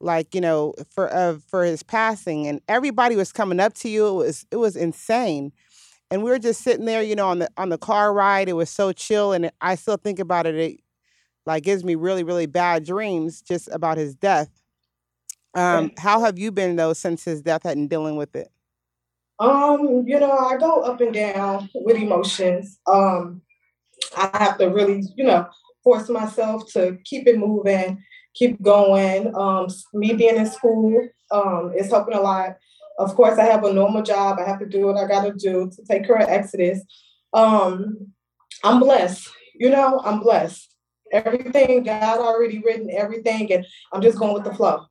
like 0.00 0.34
you 0.34 0.40
know 0.40 0.74
for 0.90 1.12
uh, 1.14 1.38
for 1.46 1.64
his 1.64 1.82
passing 1.82 2.46
and 2.46 2.60
everybody 2.68 3.16
was 3.16 3.32
coming 3.32 3.60
up 3.60 3.74
to 3.74 3.88
you 3.88 4.06
it 4.08 4.14
was 4.14 4.46
it 4.50 4.56
was 4.56 4.76
insane. 4.76 5.52
And 6.12 6.24
we 6.24 6.30
were 6.30 6.40
just 6.40 6.62
sitting 6.62 6.86
there 6.86 7.02
you 7.02 7.14
know 7.14 7.28
on 7.28 7.38
the 7.40 7.48
on 7.56 7.68
the 7.68 7.78
car 7.78 8.12
ride 8.12 8.48
it 8.48 8.54
was 8.54 8.70
so 8.70 8.92
chill 8.92 9.32
and 9.32 9.50
i 9.60 9.76
still 9.76 9.96
think 9.96 10.18
about 10.18 10.46
it 10.46 10.56
it 10.56 10.80
like 11.46 11.62
gives 11.62 11.84
me 11.84 11.94
really 11.94 12.24
really 12.24 12.46
bad 12.46 12.84
dreams 12.84 13.40
just 13.42 13.68
about 13.72 13.96
his 13.96 14.14
death. 14.14 14.50
Um 15.54 15.92
how 15.98 16.20
have 16.20 16.38
you 16.38 16.50
been 16.50 16.76
though 16.76 16.92
since 16.92 17.24
his 17.24 17.42
death 17.42 17.64
and 17.64 17.88
dealing 17.88 18.16
with 18.16 18.34
it? 18.34 18.50
Um, 19.40 20.04
you 20.06 20.20
know, 20.20 20.36
I 20.36 20.58
go 20.58 20.82
up 20.82 21.00
and 21.00 21.14
down 21.14 21.70
with 21.74 21.96
emotions. 21.96 22.78
Um, 22.86 23.40
I 24.14 24.30
have 24.34 24.58
to 24.58 24.66
really, 24.66 25.02
you 25.16 25.24
know, 25.24 25.46
force 25.82 26.10
myself 26.10 26.70
to 26.72 26.98
keep 27.04 27.26
it 27.26 27.38
moving, 27.38 28.02
keep 28.34 28.60
going. 28.62 29.34
Um, 29.34 29.68
me 29.92 30.14
being 30.14 30.36
in 30.36 30.46
school 30.46 31.08
um, 31.30 31.72
is 31.76 31.90
helping 31.90 32.14
a 32.14 32.20
lot. 32.20 32.56
Of 32.98 33.14
course, 33.14 33.38
I 33.38 33.44
have 33.44 33.64
a 33.64 33.72
normal 33.72 34.02
job. 34.02 34.38
I 34.38 34.46
have 34.46 34.58
to 34.60 34.66
do 34.66 34.86
what 34.86 34.96
I 34.96 35.06
got 35.08 35.24
to 35.24 35.32
do 35.32 35.70
to 35.70 35.82
take 35.84 36.06
care 36.06 36.16
of 36.16 36.28
Exodus. 36.28 36.80
Um, 37.32 38.12
I'm 38.62 38.80
blessed. 38.80 39.28
You 39.54 39.70
know, 39.70 40.00
I'm 40.04 40.20
blessed. 40.20 40.74
Everything 41.12 41.82
God 41.82 42.18
already 42.18 42.58
written, 42.60 42.90
everything, 42.90 43.52
and 43.52 43.66
I'm 43.92 44.02
just 44.02 44.18
going 44.18 44.34
with 44.34 44.44
the 44.44 44.54
flow. 44.54 44.84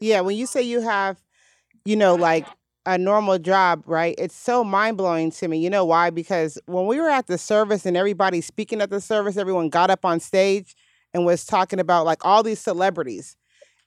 yeah 0.00 0.20
when 0.20 0.36
you 0.36 0.46
say 0.46 0.62
you 0.62 0.80
have 0.80 1.16
you 1.84 1.96
know 1.96 2.14
like 2.14 2.46
a 2.84 2.98
normal 2.98 3.38
job 3.38 3.82
right 3.86 4.14
it's 4.18 4.34
so 4.34 4.62
mind-blowing 4.62 5.30
to 5.30 5.48
me 5.48 5.58
you 5.58 5.70
know 5.70 5.84
why 5.84 6.10
because 6.10 6.58
when 6.66 6.86
we 6.86 7.00
were 7.00 7.08
at 7.08 7.26
the 7.26 7.38
service 7.38 7.86
and 7.86 7.96
everybody 7.96 8.40
speaking 8.40 8.80
at 8.80 8.90
the 8.90 9.00
service 9.00 9.36
everyone 9.36 9.68
got 9.68 9.90
up 9.90 10.04
on 10.04 10.20
stage 10.20 10.76
and 11.16 11.24
was 11.26 11.44
talking 11.44 11.80
about 11.80 12.04
like 12.04 12.24
all 12.24 12.42
these 12.42 12.60
celebrities. 12.60 13.36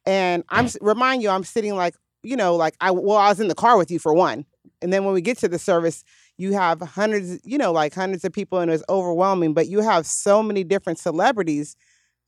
And 0.06 0.44
i'm 0.50 0.68
remind 0.82 1.22
you 1.22 1.30
i'm 1.30 1.44
sitting 1.44 1.76
like 1.76 1.94
you 2.24 2.36
know 2.36 2.56
like 2.56 2.76
i 2.82 2.90
well 2.90 3.18
i 3.18 3.30
was 3.30 3.40
in 3.40 3.48
the 3.48 3.56
car 3.56 3.78
with 3.78 3.92
you 3.92 4.00
for 4.00 4.14
one. 4.14 4.46
And 4.82 4.92
then 4.92 5.06
when 5.06 5.14
we 5.14 5.22
get 5.22 5.38
to 5.40 5.48
the 5.48 5.60
service 5.60 6.04
you 6.38 6.54
have 6.54 6.82
hundreds 6.82 7.40
you 7.46 7.58
know 7.58 7.72
like 7.72 7.94
hundreds 7.94 8.24
of 8.26 8.34
people 8.34 8.60
and 8.60 8.72
it's 8.72 8.84
overwhelming 8.90 9.54
but 9.54 9.68
you 9.68 9.82
have 9.82 10.06
so 10.06 10.42
many 10.42 10.64
different 10.64 10.98
celebrities 10.98 11.76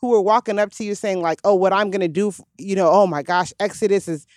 who 0.01 0.13
are 0.13 0.21
walking 0.21 0.59
up 0.59 0.71
to 0.73 0.83
you 0.83 0.93
saying 0.95 1.21
like 1.21 1.39
oh 1.43 1.55
what 1.55 1.73
i'm 1.73 1.89
gonna 1.89 2.07
do 2.07 2.27
f- 2.27 2.41
you 2.57 2.75
know 2.75 2.89
oh 2.91 3.07
my 3.07 3.23
gosh 3.23 3.53
exodus 3.59 4.07
is 4.07 4.27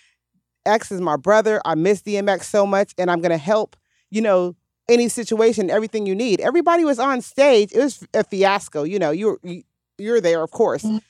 x 0.65 0.91
is 0.91 0.99
my 1.01 1.15
brother. 1.17 1.61
I 1.65 1.75
miss 1.75 2.01
dmx 2.01 2.43
so 2.45 2.65
much 2.65 2.93
and 2.97 3.11
i'm 3.11 3.21
gonna 3.21 3.37
help 3.37 3.75
you 4.09 4.21
know 4.21 4.55
any 4.87 5.09
situation 5.09 5.69
everything 5.69 6.05
you 6.05 6.13
need. 6.15 6.39
Everybody 6.39 6.85
was 6.85 6.99
on 6.99 7.21
stage. 7.21 7.71
It 7.73 7.79
was 7.79 8.05
a 8.13 8.23
fiasco 8.23 8.83
you 8.83 8.97
know 8.99 9.11
you're 9.11 9.37
you, 9.43 9.63
you're 9.97 10.21
there 10.21 10.43
of 10.43 10.51
course 10.51 10.83
Mhm. 10.83 11.01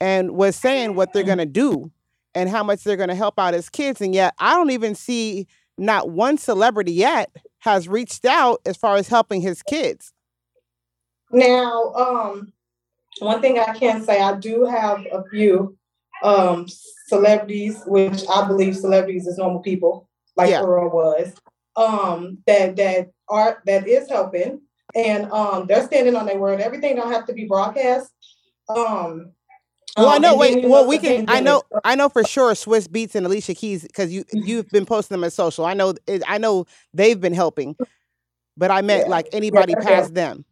and 0.00 0.30
was 0.32 0.56
saying 0.56 0.94
what 0.94 1.12
they're 1.12 1.22
gonna 1.22 1.46
do 1.46 1.90
and 2.34 2.48
how 2.48 2.62
much 2.62 2.84
they're 2.84 2.96
gonna 2.96 3.14
help 3.14 3.38
out 3.38 3.54
his 3.54 3.68
kids 3.68 4.00
and 4.00 4.14
yet 4.14 4.34
i 4.38 4.54
don't 4.54 4.70
even 4.70 4.94
see 4.94 5.46
not 5.78 6.10
one 6.10 6.38
celebrity 6.38 6.92
yet 6.92 7.30
has 7.58 7.88
reached 7.88 8.24
out 8.24 8.60
as 8.66 8.76
far 8.76 8.96
as 8.96 9.08
helping 9.08 9.40
his 9.40 9.62
kids 9.62 10.12
Now, 11.32 11.92
um, 11.94 12.52
one 13.18 13.40
thing 13.40 13.58
I 13.58 13.72
can 13.76 14.02
say, 14.04 14.20
I 14.20 14.36
do 14.36 14.64
have 14.64 15.00
a 15.12 15.24
few 15.30 15.76
um, 16.22 16.66
celebrities, 17.08 17.82
which 17.86 18.22
I 18.28 18.46
believe 18.46 18.76
celebrities 18.76 19.26
is 19.26 19.36
normal 19.38 19.60
people, 19.60 20.08
like 20.36 20.50
Yeah. 20.50 20.62
Earl 20.62 20.90
was, 20.90 21.34
um, 21.76 22.38
that 22.46 22.76
that 22.76 23.10
are 23.28 23.62
that 23.66 23.86
is 23.88 24.08
helping, 24.08 24.60
and 24.94 25.30
um, 25.32 25.66
they're 25.66 25.84
standing 25.84 26.14
on 26.14 26.26
their 26.26 26.38
word. 26.38 26.60
Everything 26.60 26.94
don't 26.96 27.10
have 27.12 27.26
to 27.26 27.32
be 27.32 27.44
broadcast. 27.44 28.12
Um, 28.68 29.32
Well, 29.96 30.08
I 30.08 30.16
um, 30.16 30.22
know. 30.22 30.36
Wait. 30.36 30.64
Well, 30.64 30.86
we 30.86 30.98
can. 30.98 31.24
I 31.28 31.40
know. 31.40 31.62
I 31.84 31.94
know 31.94 32.08
for 32.08 32.24
sure. 32.24 32.52
Swizz 32.52 32.88
Beatz 32.88 33.14
and 33.14 33.24
Alicia 33.26 33.54
Keys 33.54 33.82
because 33.82 34.12
you 34.12 34.24
you've 34.32 34.68
been 34.70 34.86
posting 34.86 35.14
them 35.14 35.24
as 35.24 35.34
social. 35.34 35.64
I 35.64 35.74
know. 35.74 35.94
I 36.26 36.38
know 36.38 36.66
they've 36.92 37.20
been 37.20 37.32
helping, 37.34 37.76
but 38.56 38.70
I 38.70 38.82
meant 38.82 39.04
Yeah. 39.04 39.10
like 39.10 39.28
anybody 39.32 39.72
Yeah, 39.72 39.84
past 39.84 40.14
them. 40.14 40.44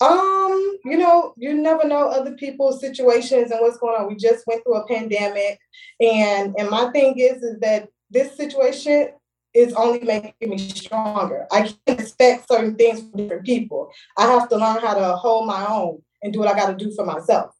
Um, 0.00 0.78
you 0.84 0.98
know, 0.98 1.34
you 1.36 1.54
never 1.54 1.86
know 1.86 2.08
other 2.08 2.32
people's 2.32 2.80
situations 2.80 3.50
and 3.52 3.60
what's 3.60 3.78
going 3.78 4.00
on. 4.00 4.08
We 4.08 4.16
just 4.16 4.44
went 4.46 4.64
through 4.64 4.76
a 4.76 4.86
pandemic, 4.88 5.60
and 6.00 6.54
and 6.58 6.68
my 6.68 6.90
thing 6.90 7.18
is 7.18 7.42
is 7.42 7.60
that 7.60 7.88
this 8.10 8.36
situation 8.36 9.10
is 9.54 9.72
only 9.74 10.00
making 10.00 10.50
me 10.50 10.58
stronger. 10.58 11.46
I 11.52 11.62
can't 11.86 12.00
expect 12.00 12.48
certain 12.48 12.74
things 12.74 13.00
from 13.00 13.12
different 13.12 13.46
people. 13.46 13.92
I 14.18 14.26
have 14.26 14.48
to 14.48 14.56
learn 14.56 14.80
how 14.80 14.94
to 14.94 15.14
hold 15.14 15.46
my 15.46 15.64
own 15.66 16.02
and 16.24 16.32
do 16.32 16.40
what 16.40 16.48
I 16.48 16.54
got 16.58 16.76
to 16.76 16.84
do 16.84 16.90
for 16.92 17.04
myself. 17.04 17.54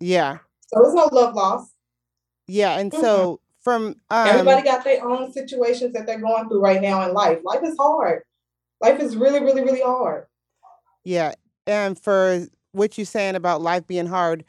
Yeah. 0.00 0.38
So 0.68 0.80
there's 0.80 0.94
no 0.94 1.08
love 1.12 1.34
loss. 1.34 1.68
Yeah. 2.46 2.78
And 2.78 2.90
Mhm. 2.90 3.00
so 3.00 3.40
from 3.60 3.96
um, 4.10 4.28
Everybody 4.28 4.62
got 4.62 4.84
their 4.84 5.04
own 5.04 5.32
situations 5.32 5.92
that 5.94 6.06
they're 6.06 6.20
going 6.20 6.48
through 6.48 6.60
right 6.60 6.80
now 6.80 7.06
in 7.06 7.12
life. 7.12 7.40
Life 7.44 7.62
is 7.64 7.76
hard. 7.76 8.22
Life 8.80 9.00
is 9.00 9.16
really, 9.16 9.40
really, 9.40 9.62
really 9.62 9.82
hard. 9.82 10.26
Yeah. 11.02 11.34
And 11.66 11.98
for 11.98 12.46
what 12.72 12.96
you're 12.96 13.04
saying 13.04 13.34
about 13.34 13.62
life 13.62 13.86
being 13.86 14.06
hard, 14.06 14.44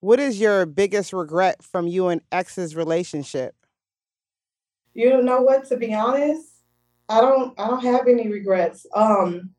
what 0.00 0.18
is 0.18 0.40
your 0.40 0.66
biggest 0.66 1.12
regret 1.12 1.62
from 1.62 1.86
you 1.86 2.08
and 2.08 2.22
ex's 2.32 2.74
relationship? 2.74 3.54
You 4.94 5.10
don't 5.10 5.24
know 5.24 5.42
what? 5.42 5.64
To 5.66 5.76
be 5.76 5.94
honest, 5.94 6.48
I 7.08 7.20
don't. 7.20 7.58
I 7.58 7.66
don't 7.68 7.82
have 7.82 8.06
any 8.08 8.28
regrets. 8.28 8.86
Um, 8.94 9.50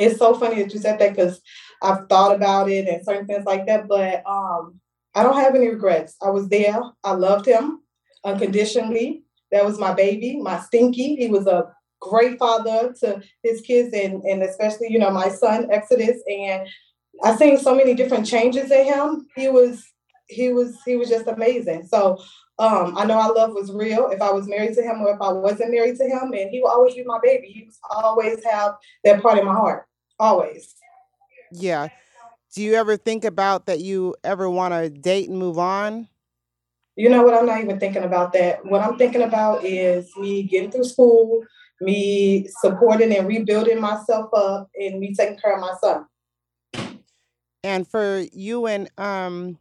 it's 0.00 0.18
so 0.18 0.34
funny 0.34 0.62
that 0.62 0.72
you 0.72 0.80
said 0.80 0.98
that 0.98 1.14
because 1.14 1.40
I've 1.82 2.08
thought 2.08 2.34
about 2.34 2.70
it 2.70 2.88
and 2.88 3.04
certain 3.04 3.26
things 3.26 3.44
like 3.44 3.66
that. 3.66 3.88
But 3.88 4.22
um, 4.26 4.80
I 5.14 5.22
don't 5.22 5.36
have 5.36 5.54
any 5.54 5.68
regrets. 5.68 6.16
I 6.22 6.30
was 6.30 6.48
there. 6.48 6.80
I 7.04 7.12
loved 7.12 7.46
him 7.46 7.80
unconditionally. 8.24 9.22
That 9.52 9.64
was 9.64 9.78
my 9.78 9.92
baby, 9.92 10.40
my 10.40 10.60
stinky. 10.60 11.16
He 11.16 11.28
was 11.28 11.46
a 11.46 11.74
great 12.00 12.38
father 12.38 12.94
to 12.98 13.20
his 13.42 13.60
kids 13.60 13.92
and 13.92 14.22
and 14.24 14.42
especially 14.42 14.90
you 14.90 14.98
know 14.98 15.10
my 15.10 15.28
son 15.28 15.68
Exodus. 15.70 16.22
And 16.28 16.66
I 17.22 17.36
seen 17.36 17.58
so 17.58 17.74
many 17.74 17.94
different 17.94 18.26
changes 18.26 18.70
in 18.70 18.86
him. 18.86 19.26
He 19.36 19.48
was 19.48 19.84
he 20.28 20.52
was 20.52 20.76
he 20.86 20.96
was 20.96 21.08
just 21.08 21.26
amazing. 21.26 21.86
So 21.86 22.18
um, 22.58 22.96
I 22.96 23.04
know 23.06 23.18
our 23.18 23.32
love 23.32 23.52
was 23.54 23.72
real 23.72 24.10
if 24.10 24.20
I 24.20 24.30
was 24.30 24.46
married 24.46 24.74
to 24.74 24.82
him 24.82 25.00
or 25.00 25.14
if 25.14 25.20
I 25.20 25.32
wasn't 25.32 25.72
married 25.72 25.96
to 25.96 26.04
him, 26.04 26.32
and 26.34 26.50
he 26.50 26.60
will 26.60 26.68
always 26.68 26.94
be 26.94 27.02
my 27.04 27.18
baby. 27.22 27.48
He 27.48 27.64
was 27.64 27.78
always 27.90 28.44
have 28.44 28.74
that 29.04 29.22
part 29.22 29.38
in 29.38 29.46
my 29.46 29.54
heart, 29.54 29.86
always. 30.20 30.76
Yeah. 31.50 31.88
Do 32.54 32.62
you 32.62 32.74
ever 32.74 32.96
think 32.96 33.24
about 33.24 33.66
that 33.66 33.80
you 33.80 34.14
ever 34.22 34.48
want 34.48 34.74
to 34.74 34.90
date 34.90 35.28
and 35.28 35.38
move 35.38 35.58
on? 35.58 36.08
You 36.96 37.08
know 37.08 37.22
what? 37.22 37.34
I'm 37.34 37.46
not 37.46 37.60
even 37.60 37.80
thinking 37.80 38.02
about 38.02 38.32
that. 38.34 38.64
What 38.64 38.82
I'm 38.82 38.98
thinking 38.98 39.22
about 39.22 39.64
is 39.64 40.10
me 40.16 40.42
getting 40.42 40.70
through 40.70 40.84
school, 40.84 41.44
me 41.80 42.46
supporting 42.60 43.16
and 43.16 43.26
rebuilding 43.26 43.80
myself 43.80 44.30
up, 44.34 44.68
and 44.78 45.00
me 45.00 45.14
taking 45.14 45.38
care 45.38 45.54
of 45.54 45.60
my 45.60 45.74
son. 45.80 46.06
And 47.62 47.86
for 47.86 48.24
you 48.32 48.66
and 48.66 48.90
um 48.98 49.58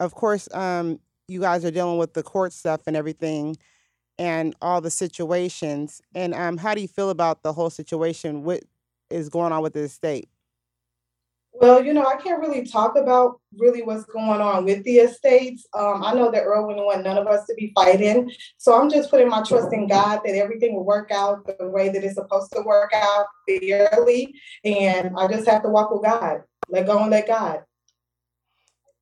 of 0.00 0.14
course 0.14 0.48
um 0.52 0.98
you 1.28 1.40
guys 1.40 1.64
are 1.64 1.70
dealing 1.70 1.98
with 1.98 2.14
the 2.14 2.22
court 2.22 2.52
stuff 2.52 2.82
and 2.86 2.96
everything 2.96 3.56
and 4.18 4.54
all 4.60 4.80
the 4.80 4.90
situations. 4.90 6.02
And 6.14 6.34
um 6.34 6.56
how 6.56 6.74
do 6.74 6.80
you 6.80 6.88
feel 6.88 7.10
about 7.10 7.42
the 7.42 7.52
whole 7.52 7.70
situation? 7.70 8.44
What 8.44 8.64
is 9.14 9.28
going 9.28 9.52
on 9.52 9.62
with 9.62 9.74
the 9.74 9.80
estate? 9.80 10.28
Well, 11.56 11.84
you 11.84 11.94
know, 11.94 12.04
I 12.04 12.16
can't 12.16 12.40
really 12.40 12.66
talk 12.66 12.96
about 12.96 13.40
really 13.56 13.82
what's 13.82 14.04
going 14.06 14.40
on 14.40 14.64
with 14.64 14.82
the 14.82 14.96
estates. 14.96 15.64
Um, 15.72 16.02
I 16.02 16.12
know 16.12 16.32
that 16.32 16.42
Earl 16.42 16.66
wouldn't 16.66 16.84
want 16.84 17.04
none 17.04 17.16
of 17.16 17.28
us 17.28 17.46
to 17.46 17.54
be 17.54 17.70
fighting. 17.76 18.32
So 18.58 18.78
I'm 18.78 18.90
just 18.90 19.08
putting 19.08 19.28
my 19.28 19.42
trust 19.44 19.72
in 19.72 19.86
God 19.86 20.22
that 20.24 20.34
everything 20.34 20.74
will 20.74 20.84
work 20.84 21.12
out 21.12 21.46
the 21.46 21.68
way 21.68 21.90
that 21.90 22.02
it's 22.02 22.16
supposed 22.16 22.50
to 22.52 22.62
work 22.62 22.90
out 22.92 23.26
fairly. 23.48 24.34
And 24.64 25.12
I 25.16 25.28
just 25.28 25.48
have 25.48 25.62
to 25.62 25.68
walk 25.68 25.92
with 25.92 26.02
God. 26.02 26.42
Let 26.68 26.86
go 26.86 27.00
and 27.00 27.10
let 27.10 27.28
God. 27.28 27.60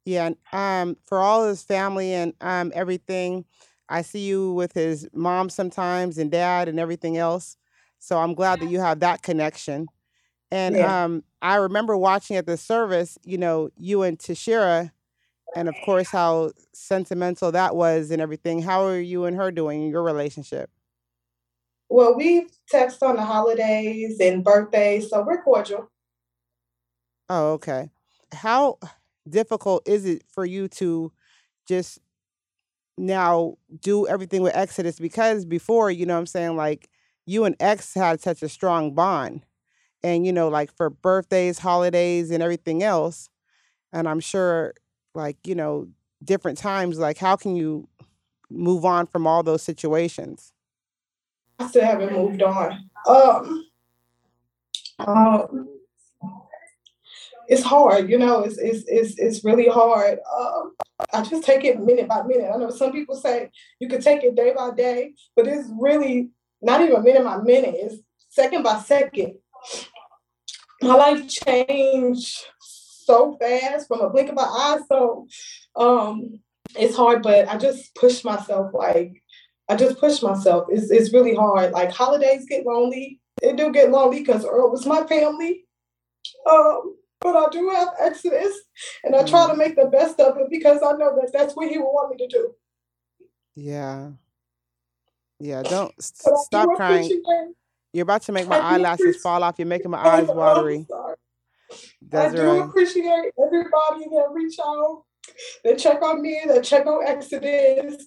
Yeah, 0.04 0.26
and 0.26 0.36
um 0.52 0.96
for 1.06 1.18
all 1.18 1.48
his 1.48 1.62
family 1.62 2.12
and 2.12 2.34
um 2.42 2.70
everything, 2.74 3.46
I 3.88 4.02
see 4.02 4.26
you 4.26 4.52
with 4.52 4.74
his 4.74 5.08
mom 5.14 5.48
sometimes 5.48 6.18
and 6.18 6.30
dad 6.30 6.68
and 6.68 6.78
everything 6.78 7.16
else. 7.16 7.56
So 7.98 8.18
I'm 8.18 8.34
glad 8.34 8.60
that 8.60 8.68
you 8.68 8.80
have 8.80 9.00
that 9.00 9.22
connection. 9.22 9.86
And 10.52 10.76
Yeah. 10.76 11.04
um 11.04 11.24
I 11.40 11.56
remember 11.56 11.96
watching 11.96 12.36
at 12.36 12.46
the 12.46 12.56
service, 12.58 13.18
you 13.24 13.38
know, 13.38 13.70
you 13.78 14.02
and 14.02 14.18
Tashera 14.18 14.92
and 15.56 15.68
of 15.68 15.74
course 15.80 16.10
how 16.10 16.52
sentimental 16.74 17.50
that 17.52 17.74
was 17.74 18.10
and 18.10 18.20
everything. 18.22 18.62
How 18.62 18.84
are 18.84 19.00
you 19.00 19.24
and 19.24 19.36
her 19.36 19.50
doing 19.50 19.82
in 19.82 19.90
your 19.90 20.02
relationship? 20.02 20.70
Well, 21.88 22.16
we 22.16 22.48
text 22.68 23.02
on 23.02 23.16
the 23.16 23.22
holidays 23.22 24.18
and 24.20 24.44
birthdays, 24.44 25.10
so 25.10 25.22
we're 25.22 25.42
cordial. 25.42 25.90
Oh, 27.28 27.52
okay. 27.54 27.90
How 28.32 28.78
difficult 29.28 29.86
is 29.88 30.04
it 30.04 30.22
for 30.28 30.44
you 30.44 30.68
to 30.68 31.12
just 31.66 31.98
now 32.98 33.56
do 33.80 34.06
everything 34.06 34.42
with 34.42 34.54
Exodus? 34.56 34.98
Because 34.98 35.44
before, 35.44 35.90
you 35.90 36.06
know 36.06 36.14
what 36.14 36.20
I'm 36.20 36.26
saying, 36.26 36.56
like 36.56 36.88
you 37.26 37.44
and 37.44 37.56
X 37.60 37.94
had 37.94 38.20
such 38.20 38.42
a 38.42 38.48
strong 38.48 38.94
bond. 38.94 39.44
And, 40.04 40.26
you 40.26 40.32
know, 40.32 40.48
like 40.48 40.74
for 40.76 40.90
birthdays, 40.90 41.58
holidays, 41.58 42.30
and 42.30 42.42
everything 42.42 42.82
else. 42.82 43.28
And 43.92 44.08
I'm 44.08 44.20
sure, 44.20 44.74
like, 45.14 45.36
you 45.46 45.54
know, 45.54 45.88
different 46.24 46.58
times, 46.58 46.98
like, 46.98 47.18
how 47.18 47.36
can 47.36 47.54
you 47.54 47.88
move 48.50 48.84
on 48.84 49.06
from 49.06 49.26
all 49.26 49.42
those 49.42 49.62
situations? 49.62 50.52
I 51.58 51.68
still 51.68 51.84
haven't 51.84 52.12
moved 52.12 52.42
on. 52.42 52.90
Um, 53.06 53.66
um, 54.98 55.68
it's 57.48 57.62
hard, 57.62 58.08
you 58.08 58.18
know. 58.18 58.42
It's 58.42 58.58
it's 58.58 58.84
it's 58.86 59.18
it's 59.18 59.44
really 59.44 59.68
hard. 59.68 60.18
Um, 60.36 60.74
I 61.12 61.22
just 61.22 61.44
take 61.44 61.64
it 61.64 61.80
minute 61.80 62.08
by 62.08 62.22
minute. 62.22 62.50
I 62.52 62.56
know 62.56 62.70
some 62.70 62.92
people 62.92 63.16
say 63.16 63.50
you 63.78 63.88
could 63.88 64.02
take 64.02 64.22
it 64.22 64.34
day 64.34 64.52
by 64.56 64.70
day, 64.70 65.14
but 65.36 65.46
it's 65.46 65.68
really 65.78 66.30
not 66.60 66.80
even 66.80 67.02
minute 67.02 67.24
by 67.24 67.38
minute. 67.38 67.74
It's 67.76 67.96
second 68.28 68.62
by 68.62 68.78
second. 68.78 69.34
My 70.82 70.94
life 70.94 71.28
changed 71.28 72.38
so 72.60 73.36
fast 73.40 73.88
from 73.88 74.00
a 74.00 74.10
blink 74.10 74.30
of 74.30 74.36
an 74.36 74.44
eye. 74.44 74.80
So 74.88 75.26
um, 75.76 76.40
it's 76.76 76.96
hard, 76.96 77.22
but 77.22 77.48
I 77.48 77.56
just 77.56 77.94
push 77.94 78.24
myself. 78.24 78.72
Like 78.74 79.22
I 79.68 79.76
just 79.76 79.98
push 79.98 80.22
myself. 80.22 80.66
It's 80.70 80.90
it's 80.90 81.12
really 81.12 81.34
hard. 81.34 81.72
Like 81.72 81.90
holidays 81.92 82.46
get 82.48 82.66
lonely. 82.66 83.20
It 83.42 83.56
do 83.56 83.72
get 83.72 83.90
lonely 83.90 84.20
because 84.20 84.44
Earl 84.44 84.70
was 84.70 84.86
my 84.86 85.04
family. 85.06 85.64
Um, 86.50 86.96
but 87.20 87.36
I 87.36 87.46
do 87.50 87.68
have 87.70 87.88
Exodus, 88.00 88.52
and 89.04 89.14
I 89.14 89.22
try 89.24 89.46
to 89.46 89.52
Mm. 89.52 89.58
make 89.58 89.76
the 89.76 89.86
best 89.86 90.18
of 90.18 90.36
it 90.38 90.48
because 90.50 90.82
I 90.82 90.92
know 90.92 91.14
that 91.16 91.30
that's 91.32 91.54
what 91.54 91.68
he 91.68 91.78
would 91.78 91.84
want 91.84 92.10
me 92.10 92.16
to 92.16 92.26
do. 92.28 92.54
Yeah. 93.54 94.10
Yeah. 95.38 95.62
Don't 95.62 95.92
stop 96.02 96.48
do 96.50 96.74
crying. 96.76 97.22
You're 97.92 98.04
about 98.04 98.22
to 98.22 98.32
make 98.32 98.48
my 98.48 98.58
I 98.58 98.74
eyelashes 98.74 99.20
fall 99.20 99.42
off. 99.42 99.56
You're 99.58 99.66
making 99.66 99.90
my 99.90 99.98
eyes 100.06 100.28
watery. 100.28 100.86
I 102.12 102.30
do 102.30 102.62
appreciate 102.62 103.32
everybody 103.42 104.04
that 104.10 104.28
reach 104.32 104.58
out, 104.64 105.04
that 105.64 105.78
check 105.78 106.02
on 106.02 106.22
me, 106.22 106.40
that 106.46 106.64
check 106.64 106.86
on 106.86 107.06
Exodus, 107.06 108.04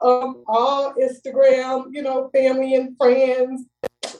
um, 0.00 0.44
all 0.46 0.94
Instagram, 0.94 1.86
you 1.90 2.02
know, 2.02 2.30
family 2.32 2.74
and 2.74 2.96
friends. 2.96 3.64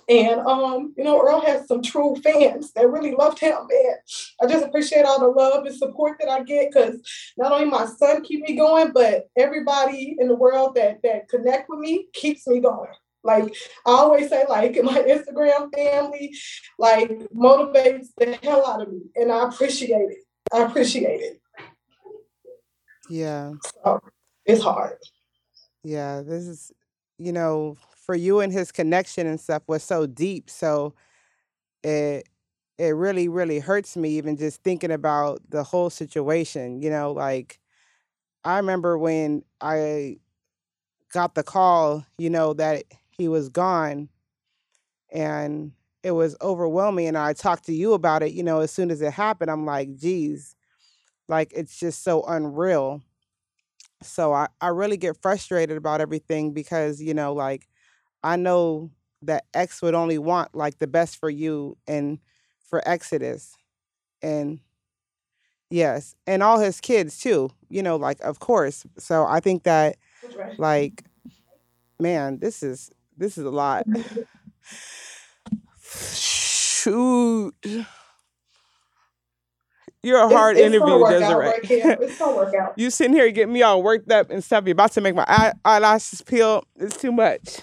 And 0.08 0.40
um, 0.40 0.94
you 0.96 1.02
know, 1.02 1.20
Earl 1.20 1.40
has 1.40 1.66
some 1.66 1.82
true 1.82 2.14
fans 2.22 2.72
that 2.72 2.88
really 2.88 3.12
loved 3.12 3.40
him. 3.40 3.56
And 3.58 3.96
I 4.40 4.46
just 4.46 4.64
appreciate 4.64 5.04
all 5.04 5.18
the 5.18 5.26
love 5.26 5.66
and 5.66 5.74
support 5.74 6.18
that 6.20 6.28
I 6.28 6.44
get 6.44 6.70
because 6.72 7.00
not 7.36 7.50
only 7.50 7.64
my 7.64 7.86
son 7.86 8.22
keep 8.22 8.42
me 8.42 8.54
going, 8.54 8.92
but 8.92 9.28
everybody 9.36 10.16
in 10.18 10.28
the 10.28 10.36
world 10.36 10.76
that 10.76 11.02
that 11.02 11.28
connect 11.28 11.68
with 11.68 11.80
me 11.80 12.06
keeps 12.12 12.46
me 12.46 12.60
going. 12.60 12.92
Like 13.26 13.54
I 13.84 13.90
always 13.90 14.28
say, 14.28 14.44
like 14.48 14.76
my 14.82 15.02
Instagram 15.02 15.74
family, 15.74 16.34
like 16.78 17.10
motivates 17.34 18.08
the 18.16 18.38
hell 18.42 18.66
out 18.66 18.82
of 18.82 18.92
me, 18.92 19.02
and 19.16 19.30
I 19.30 19.48
appreciate 19.48 20.10
it. 20.10 20.18
I 20.52 20.62
appreciate 20.62 21.20
it. 21.20 21.40
Yeah. 23.08 23.52
So 23.82 24.00
it's 24.44 24.62
hard. 24.62 24.96
Yeah. 25.82 26.22
This 26.22 26.46
is, 26.46 26.72
you 27.18 27.32
know, 27.32 27.76
for 28.04 28.14
you 28.14 28.40
and 28.40 28.52
his 28.52 28.72
connection 28.72 29.26
and 29.26 29.40
stuff 29.40 29.62
was 29.66 29.82
so 29.82 30.06
deep. 30.06 30.48
So 30.50 30.94
it 31.82 32.28
it 32.78 32.90
really, 32.90 33.26
really 33.28 33.58
hurts 33.58 33.96
me 33.96 34.10
even 34.10 34.36
just 34.36 34.62
thinking 34.62 34.90
about 34.90 35.40
the 35.48 35.62
whole 35.62 35.90
situation. 35.90 36.82
You 36.82 36.90
know, 36.90 37.12
like 37.12 37.58
I 38.44 38.58
remember 38.58 38.98
when 38.98 39.42
I 39.60 40.18
got 41.12 41.34
the 41.34 41.42
call, 41.42 42.04
you 42.18 42.30
know, 42.30 42.52
that 42.54 42.84
he 43.18 43.28
was 43.28 43.48
gone 43.48 44.08
and 45.12 45.72
it 46.02 46.12
was 46.12 46.36
overwhelming. 46.40 47.08
And 47.08 47.18
I 47.18 47.32
talked 47.32 47.66
to 47.66 47.72
you 47.72 47.92
about 47.94 48.22
it, 48.22 48.32
you 48.32 48.42
know, 48.42 48.60
as 48.60 48.70
soon 48.70 48.90
as 48.90 49.00
it 49.02 49.12
happened, 49.12 49.50
I'm 49.50 49.66
like, 49.66 49.96
geez, 49.96 50.54
like 51.28 51.52
it's 51.54 51.78
just 51.78 52.04
so 52.04 52.22
unreal. 52.24 53.02
So 54.02 54.32
I, 54.32 54.48
I 54.60 54.68
really 54.68 54.96
get 54.96 55.16
frustrated 55.20 55.76
about 55.76 56.00
everything 56.00 56.52
because, 56.52 57.00
you 57.00 57.14
know, 57.14 57.32
like 57.32 57.68
I 58.22 58.36
know 58.36 58.90
that 59.22 59.44
X 59.54 59.82
would 59.82 59.94
only 59.94 60.18
want 60.18 60.54
like 60.54 60.78
the 60.78 60.86
best 60.86 61.18
for 61.18 61.30
you 61.30 61.76
and 61.86 62.18
for 62.68 62.86
Exodus. 62.88 63.56
And 64.22 64.60
yes, 65.70 66.14
and 66.26 66.42
all 66.42 66.58
his 66.58 66.80
kids 66.80 67.18
too, 67.18 67.50
you 67.68 67.82
know, 67.82 67.96
like 67.96 68.20
of 68.20 68.38
course. 68.40 68.84
So 68.98 69.24
I 69.26 69.40
think 69.40 69.64
that 69.64 69.96
like 70.58 71.04
man, 72.00 72.38
this 72.38 72.62
is 72.62 72.90
this 73.16 73.38
is 73.38 73.44
a 73.44 73.50
lot. 73.50 73.86
Mm-hmm. 73.88 74.22
Shoot. 76.14 77.54
You're 80.02 80.18
a 80.18 80.28
hard 80.28 80.56
it's, 80.56 80.66
it's 80.66 80.74
interview, 80.76 81.08
Desiree. 81.08 81.46
right 81.46 81.64
here. 81.64 81.96
It's 82.00 82.18
gonna 82.18 82.36
work 82.36 82.54
out. 82.54 82.74
you 82.78 82.90
sitting 82.90 83.12
here 83.12 83.28
getting 83.32 83.52
me 83.52 83.62
all 83.62 83.82
worked 83.82 84.10
up 84.10 84.30
and 84.30 84.42
stuff. 84.44 84.64
You're 84.64 84.72
about 84.72 84.92
to 84.92 85.00
make 85.00 85.14
my 85.16 85.24
eye- 85.26 85.52
eyelashes 85.64 86.22
peel. 86.22 86.62
It's 86.76 86.96
too 86.96 87.10
much. 87.12 87.60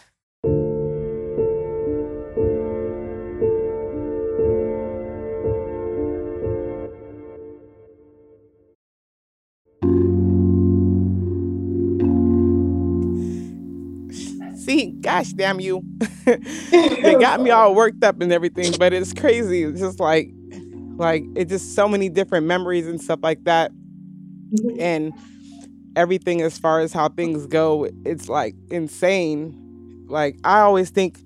Gosh 15.13 15.31
damn 15.33 15.59
you. 15.59 15.83
they 16.25 17.15
got 17.19 17.41
me 17.41 17.49
all 17.49 17.75
worked 17.75 18.03
up 18.03 18.21
and 18.21 18.31
everything, 18.31 18.73
but 18.77 18.93
it's 18.93 19.13
crazy. 19.13 19.63
It's 19.63 19.79
just 19.79 19.99
like 19.99 20.29
like 20.95 21.23
it's 21.35 21.49
just 21.49 21.75
so 21.75 21.87
many 21.87 22.09
different 22.09 22.45
memories 22.45 22.87
and 22.87 23.01
stuff 23.01 23.19
like 23.23 23.43
that. 23.45 23.71
Mm-hmm. 23.71 24.79
And 24.79 25.13
everything 25.95 26.41
as 26.41 26.57
far 26.57 26.79
as 26.79 26.93
how 26.93 27.09
things 27.09 27.45
go, 27.47 27.87
it's 28.05 28.29
like 28.29 28.55
insane. 28.69 30.05
Like 30.07 30.37
I 30.43 30.59
always 30.61 30.89
think 30.89 31.19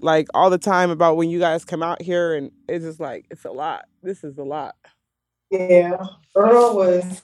like 0.00 0.28
all 0.34 0.50
the 0.50 0.58
time 0.58 0.90
about 0.90 1.16
when 1.16 1.28
you 1.30 1.38
guys 1.38 1.64
come 1.64 1.82
out 1.82 2.00
here 2.00 2.34
and 2.34 2.50
it's 2.68 2.84
just 2.84 3.00
like 3.00 3.26
it's 3.30 3.44
a 3.44 3.50
lot. 3.50 3.84
This 4.02 4.24
is 4.24 4.38
a 4.38 4.44
lot. 4.44 4.76
Yeah, 5.50 5.96
Earl 6.34 6.76
was. 6.76 7.22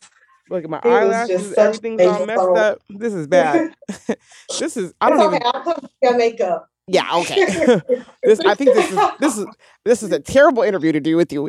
Look 0.51 0.65
at 0.65 0.71
my 0.71 0.81
was 0.85 0.93
eyelashes, 0.93 1.53
everything's 1.55 2.03
all 2.03 2.27
messed 2.27 2.41
up. 2.41 2.83
This 2.91 3.15
is 3.15 3.27
bad. 3.27 3.75
this 4.59 4.77
is 4.77 4.93
I 5.01 5.11
don't 5.11 5.21
okay. 5.21 5.37
even 5.37 5.43
I'll 5.47 5.63
put 5.63 5.91
your 6.03 6.17
makeup. 6.17 6.71
Yeah, 6.87 7.09
okay. 7.17 7.47
this 8.23 8.41
I 8.41 8.55
think 8.55 8.75
this 8.75 8.91
is 8.91 8.99
this 9.19 9.39
is 9.39 9.47
this 9.85 10.03
is 10.03 10.13
a 10.13 10.21
terrible 10.21 10.63
interview 10.63 10.93
to 10.93 11.01
do 11.01 11.17
with 11.17 11.33
you. 11.33 11.49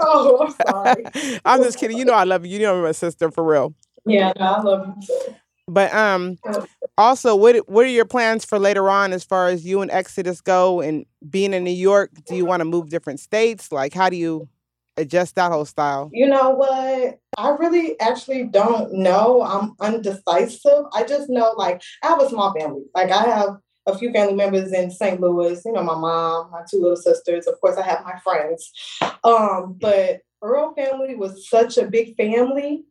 oh, 0.00 0.46
I'm 0.46 0.54
sorry. 0.66 1.04
I'm 1.44 1.62
just 1.62 1.78
kidding. 1.78 1.98
You 1.98 2.06
know 2.06 2.14
I 2.14 2.24
love 2.24 2.46
you. 2.46 2.52
You 2.52 2.60
know 2.60 2.76
I'm 2.76 2.82
my 2.82 2.92
sister 2.92 3.30
for 3.30 3.44
real. 3.44 3.74
Yeah, 4.06 4.32
no, 4.38 4.44
I 4.46 4.62
love 4.62 4.86
you 4.86 5.06
too. 5.06 5.34
But 5.68 5.92
um 5.92 6.38
also 6.96 7.36
what 7.36 7.68
what 7.68 7.84
are 7.84 7.90
your 7.90 8.06
plans 8.06 8.44
for 8.46 8.58
later 8.58 8.88
on 8.88 9.12
as 9.12 9.22
far 9.22 9.48
as 9.48 9.66
you 9.66 9.82
and 9.82 9.90
Exodus 9.90 10.40
go 10.40 10.80
and 10.80 11.04
being 11.28 11.52
in 11.52 11.64
New 11.64 11.70
York? 11.70 12.10
Do 12.26 12.36
you 12.36 12.46
want 12.46 12.60
to 12.60 12.64
move 12.64 12.88
different 12.88 13.20
states? 13.20 13.70
Like 13.70 13.92
how 13.92 14.08
do 14.08 14.16
you 14.16 14.48
adjust 14.96 15.34
that 15.34 15.52
whole 15.52 15.66
style? 15.66 16.08
You 16.12 16.28
know 16.28 16.50
what? 16.50 17.18
I 17.36 17.50
really 17.50 17.98
actually 18.00 18.44
don't 18.44 18.92
know. 18.92 19.42
I'm 19.42 19.74
undecisive. 19.80 20.84
I 20.92 21.04
just 21.04 21.28
know 21.28 21.52
like 21.56 21.82
I 22.02 22.08
have 22.08 22.22
a 22.22 22.28
small 22.28 22.54
family. 22.58 22.84
Like 22.94 23.10
I 23.10 23.24
have 23.24 23.56
a 23.86 23.96
few 23.96 24.12
family 24.12 24.34
members 24.34 24.72
in 24.72 24.90
St. 24.90 25.20
Louis, 25.20 25.60
you 25.64 25.72
know, 25.72 25.82
my 25.82 25.94
mom, 25.94 26.50
my 26.50 26.62
two 26.68 26.80
little 26.80 26.96
sisters. 26.96 27.46
Of 27.46 27.60
course, 27.60 27.76
I 27.76 27.82
have 27.82 28.04
my 28.04 28.18
friends. 28.18 28.72
Um, 29.22 29.76
but 29.80 30.20
Earl 30.42 30.74
family 30.74 31.14
was 31.14 31.48
such 31.48 31.78
a 31.78 31.86
big 31.86 32.16
family. 32.16 32.84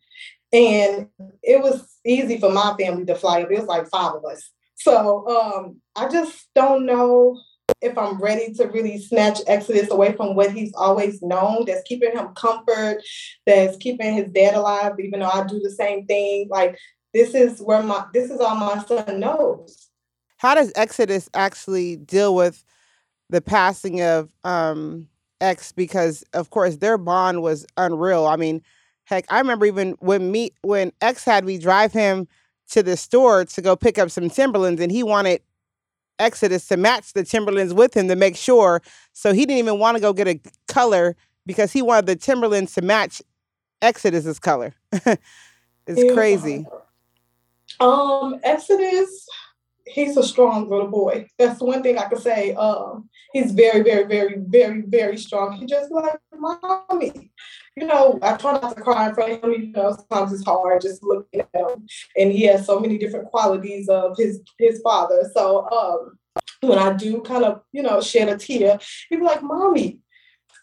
And 0.54 1.10
it 1.44 1.62
was 1.62 1.98
easy 2.06 2.40
for 2.40 2.52
my 2.52 2.76
family 2.80 3.06
to 3.06 3.16
fly 3.16 3.42
up. 3.42 3.52
It 3.52 3.60
was 3.60 3.68
like 3.68 3.90
five 3.90 4.14
of 4.14 4.26
us. 4.26 4.52
So 4.76 5.28
um, 5.28 5.82
I 5.96 6.08
just 6.08 6.48
don't 6.56 6.86
know 6.86 7.38
if 7.86 7.98
I'm 7.98 8.18
ready 8.20 8.54
to 8.56 8.66
really 8.66 8.98
snatch 8.98 9.40
Exodus 9.48 9.92
away 9.92 10.14
from 10.14 10.36
what 10.36 10.52
he's 10.52 10.74
always 10.74 11.22
known, 11.22 11.66
that's 11.66 11.84
keeping 11.88 12.12
him 12.12 12.34
comfort, 12.36 13.02
that's 13.46 13.78
keeping 13.78 14.14
his 14.14 14.30
dad 14.32 14.56
alive, 14.56 14.94
even 15.00 15.20
though 15.20 15.30
I 15.30 15.46
do 15.46 15.60
the 15.60 15.72
same 15.72 16.06
thing. 16.06 16.48
Like 16.50 16.78
this 17.14 17.34
is 17.34 17.62
where 17.62 17.84
my 17.84 18.06
this 18.14 18.30
is 18.30 18.40
all 18.40 18.56
my 18.56 18.84
son 18.84 19.20
knows. 19.20 19.90
How 20.38 20.56
does 20.56 20.74
Exodus 20.76 21.30
actually 21.34 21.96
deal 21.96 22.36
with 22.36 22.64
the 23.30 23.42
passing 23.42 24.02
of 24.02 24.34
um 24.44 25.08
X 25.42 25.72
because 25.72 26.24
of 26.34 26.50
course 26.50 26.78
their 26.78 26.98
bond 26.98 27.42
was 27.42 27.66
unreal. 27.78 28.26
I 28.26 28.36
mean, 28.36 28.62
heck, 29.06 29.26
I 29.30 29.40
remember 29.40 29.66
even 29.66 29.92
when 30.00 30.32
me 30.32 30.52
when 30.62 30.92
X 31.02 31.24
had 31.24 31.46
me 31.46 31.58
drive 31.58 31.94
him 31.94 32.28
to 32.72 32.82
the 32.82 32.98
store 32.98 33.46
to 33.46 33.62
go 33.62 33.76
pick 33.76 33.98
up 33.98 34.10
some 34.10 34.30
Timberlands 34.30 34.82
and 34.82 34.92
he 34.92 35.04
wanted 35.04 35.42
Exodus 36.20 36.68
to 36.68 36.78
match 36.78 37.14
the 37.14 37.24
Timberlands 37.24 37.74
with 37.74 37.96
him 37.96 38.08
to 38.08 38.16
make 38.16 38.36
sure. 38.36 38.82
So 39.14 39.34
he 39.34 39.46
didn't 39.46 39.60
even 39.60 39.80
want 39.80 39.98
to 39.98 40.02
go 40.02 40.14
get 40.14 40.28
a 40.28 40.40
color 40.68 41.16
because 41.46 41.72
he 41.72 41.82
wanted 41.82 42.06
the 42.08 42.16
Timberlands 42.16 42.74
to 42.76 42.82
match 42.82 43.22
Exodus's 43.82 44.40
color. 44.40 44.74
it's 44.92 45.18
Yeah. 46.04 46.14
crazy. 46.14 46.66
Um, 47.80 48.40
Exodus, 48.44 49.28
he's 49.86 50.16
a 50.18 50.24
strong 50.24 50.70
little 50.70 50.88
boy. 50.88 51.28
That's 51.38 51.60
one 51.60 51.84
thing 51.84 51.98
I 51.98 52.06
could 52.06 52.20
say. 52.22 52.54
Um, 52.56 53.10
he's 53.34 53.52
very, 53.52 53.84
very, 53.84 54.06
very, 54.06 54.36
very, 54.38 54.82
very 54.82 55.18
strong. 55.18 55.54
He 55.54 55.66
just 55.66 55.92
like 55.92 56.18
mommy. 56.34 57.32
You 57.78 57.88
know, 57.88 58.18
I 58.22 58.38
try 58.38 58.54
not 58.54 58.76
to 58.76 58.82
cry 58.82 59.10
in 59.10 59.16
front 59.16 59.34
of 59.34 59.44
him. 59.44 59.52
You 59.52 59.72
know, 59.74 59.92
sometimes 59.94 60.32
it's 60.32 60.46
hard 60.46 60.82
just 60.82 61.04
looking 61.04 61.42
at 61.42 61.50
him, 61.54 61.86
and 62.18 62.32
he 62.32 62.44
has 62.44 62.66
so 62.66 62.80
many 62.80 62.98
different 62.98 63.28
qualities 63.28 63.90
of 63.90 64.16
his 64.18 64.42
his 64.58 64.80
father. 64.82 65.30
So, 65.34 65.70
um, 65.70 66.18
when 66.62 66.80
I 66.80 66.94
do 66.94 67.22
kind 67.22 67.44
of, 67.44 67.62
you 67.74 67.84
know, 67.84 68.00
shed 68.00 68.30
a 68.30 68.38
tear, 68.38 68.80
he'd 69.10 69.18
be 69.18 69.24
like, 69.24 69.44
"Mommy, 69.44 70.00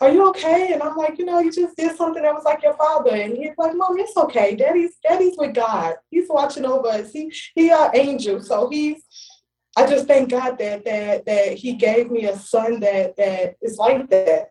are 0.01 0.11
you 0.11 0.27
okay?" 0.31 0.72
And 0.72 0.83
I'm 0.83 0.96
like, 0.96 1.18
"You 1.18 1.27
know, 1.27 1.38
you 1.40 1.53
just 1.53 1.77
did 1.77 1.94
something 1.96 2.22
that 2.22 2.35
was 2.35 2.44
like 2.44 2.62
your 2.62 2.75
father." 2.75 3.11
And 3.11 3.37
he's 3.37 3.53
like, 3.59 3.77
"Mom, 3.77 3.98
it's 3.98 4.16
okay. 4.16 4.57
Daddy's 4.57 4.96
Daddy's 5.07 5.37
with 5.37 5.55
God. 5.55 5.96
He's 6.11 6.31
watching 6.31 6.64
over 6.64 6.88
us. 6.88 7.12
He 7.12 7.31
he 7.55 7.70
our 7.70 7.90
angel. 7.94 8.40
So 8.40 8.70
he's." 8.70 9.05
I 9.77 9.87
just 9.87 10.07
thank 10.07 10.31
God 10.31 10.59
that 10.59 10.85
that 10.87 11.27
that 11.27 11.53
He 11.59 11.75
gave 11.75 12.11
me 12.11 12.25
a 12.25 12.38
son 12.38 12.81
that 12.81 13.16
that 13.18 13.57
is 13.61 13.77
like 13.77 14.09
that. 14.09 14.48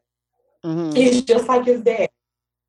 Mhm. 0.64 0.96
He's 0.96 1.24
just 1.24 1.48
like 1.48 1.66
his 1.66 1.82
dad. 1.82 2.11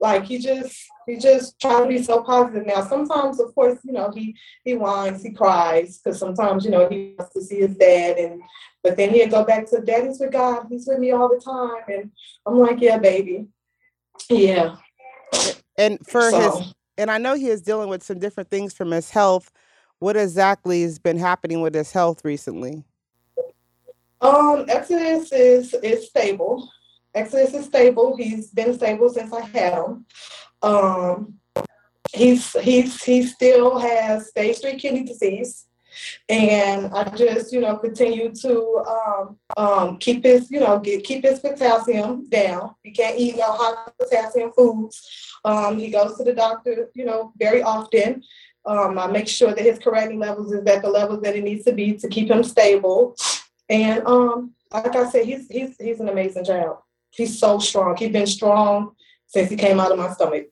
Like 0.03 0.25
he 0.25 0.38
just 0.38 0.77
he 1.07 1.17
just 1.17 1.61
try 1.61 1.81
to 1.81 1.87
be 1.87 2.03
so 2.03 2.25
positive 2.25 2.67
now. 2.67 2.85
Sometimes, 2.85 3.38
of 3.38 3.55
course, 3.55 3.79
you 3.85 3.93
know 3.93 4.11
he 4.11 4.37
he 4.65 4.75
whines, 4.75 5.23
he 5.23 5.31
cries 5.31 5.99
because 5.99 6.19
sometimes 6.19 6.65
you 6.65 6.73
know 6.73 6.88
he 6.88 7.15
wants 7.17 7.33
to 7.35 7.41
see 7.41 7.61
his 7.61 7.77
dad, 7.77 8.19
and 8.19 8.43
but 8.83 8.97
then 8.97 9.11
he'll 9.11 9.29
go 9.29 9.45
back 9.45 9.71
to 9.71 9.81
daddy's 9.81 10.19
with 10.19 10.33
God. 10.33 10.67
He's 10.69 10.88
with 10.88 10.99
me 10.99 11.12
all 11.12 11.29
the 11.29 11.41
time, 11.41 11.85
and 11.87 12.11
I'm 12.45 12.59
like, 12.59 12.81
yeah, 12.81 12.99
baby, 12.99 13.47
yeah. 14.29 14.75
And 15.79 16.05
for 16.05 16.33
So 16.33 16.37
his 16.37 16.75
and 16.99 17.09
I 17.09 17.19
know 17.19 17.35
he 17.35 17.47
is 17.47 17.62
dealing 17.62 17.88
with 17.88 18.03
some 18.03 18.19
different 18.19 18.51
things 18.51 18.75
from 18.75 18.91
his 18.91 19.09
health. 19.09 19.53
What 20.01 20.17
exactly 20.17 20.83
has 20.83 20.99
been 20.99 21.17
happening 21.17 21.61
with 21.61 21.77
his 21.77 21.93
health 21.93 22.25
recently? 22.25 22.83
um, 24.21 24.65
Exodus 24.69 25.31
is 25.31 25.75
is 25.75 26.09
stable. 26.09 26.69
Exodus 27.14 27.55
is 27.55 27.66
stable. 27.66 28.16
He's 28.16 28.51
been 28.51 28.75
stable 28.75 29.11
since 29.11 29.33
I 29.33 29.42
had 29.42 29.75
him. 29.75 30.07
Um, 30.62 31.35
he's 32.12 32.53
he's 32.61 33.03
he 33.03 33.22
still 33.22 33.79
has 33.79 34.29
stage 34.29 34.61
three 34.61 34.77
kidney 34.77 35.05
disease 35.05 35.66
and 36.29 36.92
I 36.92 37.05
just 37.16 37.53
you 37.53 37.61
know 37.61 37.77
continue 37.77 38.33
to 38.35 38.85
um, 38.88 39.37
um, 39.57 39.96
keep 39.98 40.25
his 40.25 40.51
you 40.51 40.61
know 40.61 40.79
get, 40.79 41.05
keep 41.05 41.25
his 41.25 41.40
potassium 41.40 42.29
down. 42.29 42.75
He 42.83 42.90
can't 42.90 43.18
eat 43.18 43.37
no 43.37 43.53
high 43.53 43.90
potassium 43.98 44.53
foods. 44.53 45.38
Um, 45.44 45.79
he 45.79 45.90
goes 45.90 46.16
to 46.18 46.25
the 46.25 46.35
doctor 46.35 46.90
you 46.94 47.05
know 47.05 47.33
very 47.37 47.62
often. 47.62 48.22
Um, 48.64 48.98
I 48.98 49.09
make 49.09 49.27
sure 49.27 49.53
that 49.53 49.64
his 49.64 49.79
creatinine 49.81 50.20
levels 50.20 50.53
is 50.53 50.64
at 50.66 50.83
the 50.83 50.88
levels 50.88 51.20
that 51.22 51.35
it 51.35 51.42
needs 51.42 51.64
to 51.64 51.72
be 51.72 51.94
to 51.94 52.09
keep 52.09 52.31
him 52.31 52.44
stable. 52.44 53.16
And 53.68 54.07
um, 54.07 54.53
like 54.72 54.94
I 54.94 55.11
said, 55.11 55.27
he's 55.27 55.48
he's 55.48 55.77
he's 55.79 56.01
an 56.01 56.09
amazing 56.09 56.44
child. 56.44 56.79
He's 57.12 57.38
so 57.38 57.59
strong. 57.59 57.96
He's 57.96 58.11
been 58.11 58.27
strong 58.27 58.92
since 59.27 59.51
he 59.51 59.57
came 59.57 59.79
out 59.79 59.92
of 59.92 59.98
my 59.98 60.12
stomach. 60.12 60.46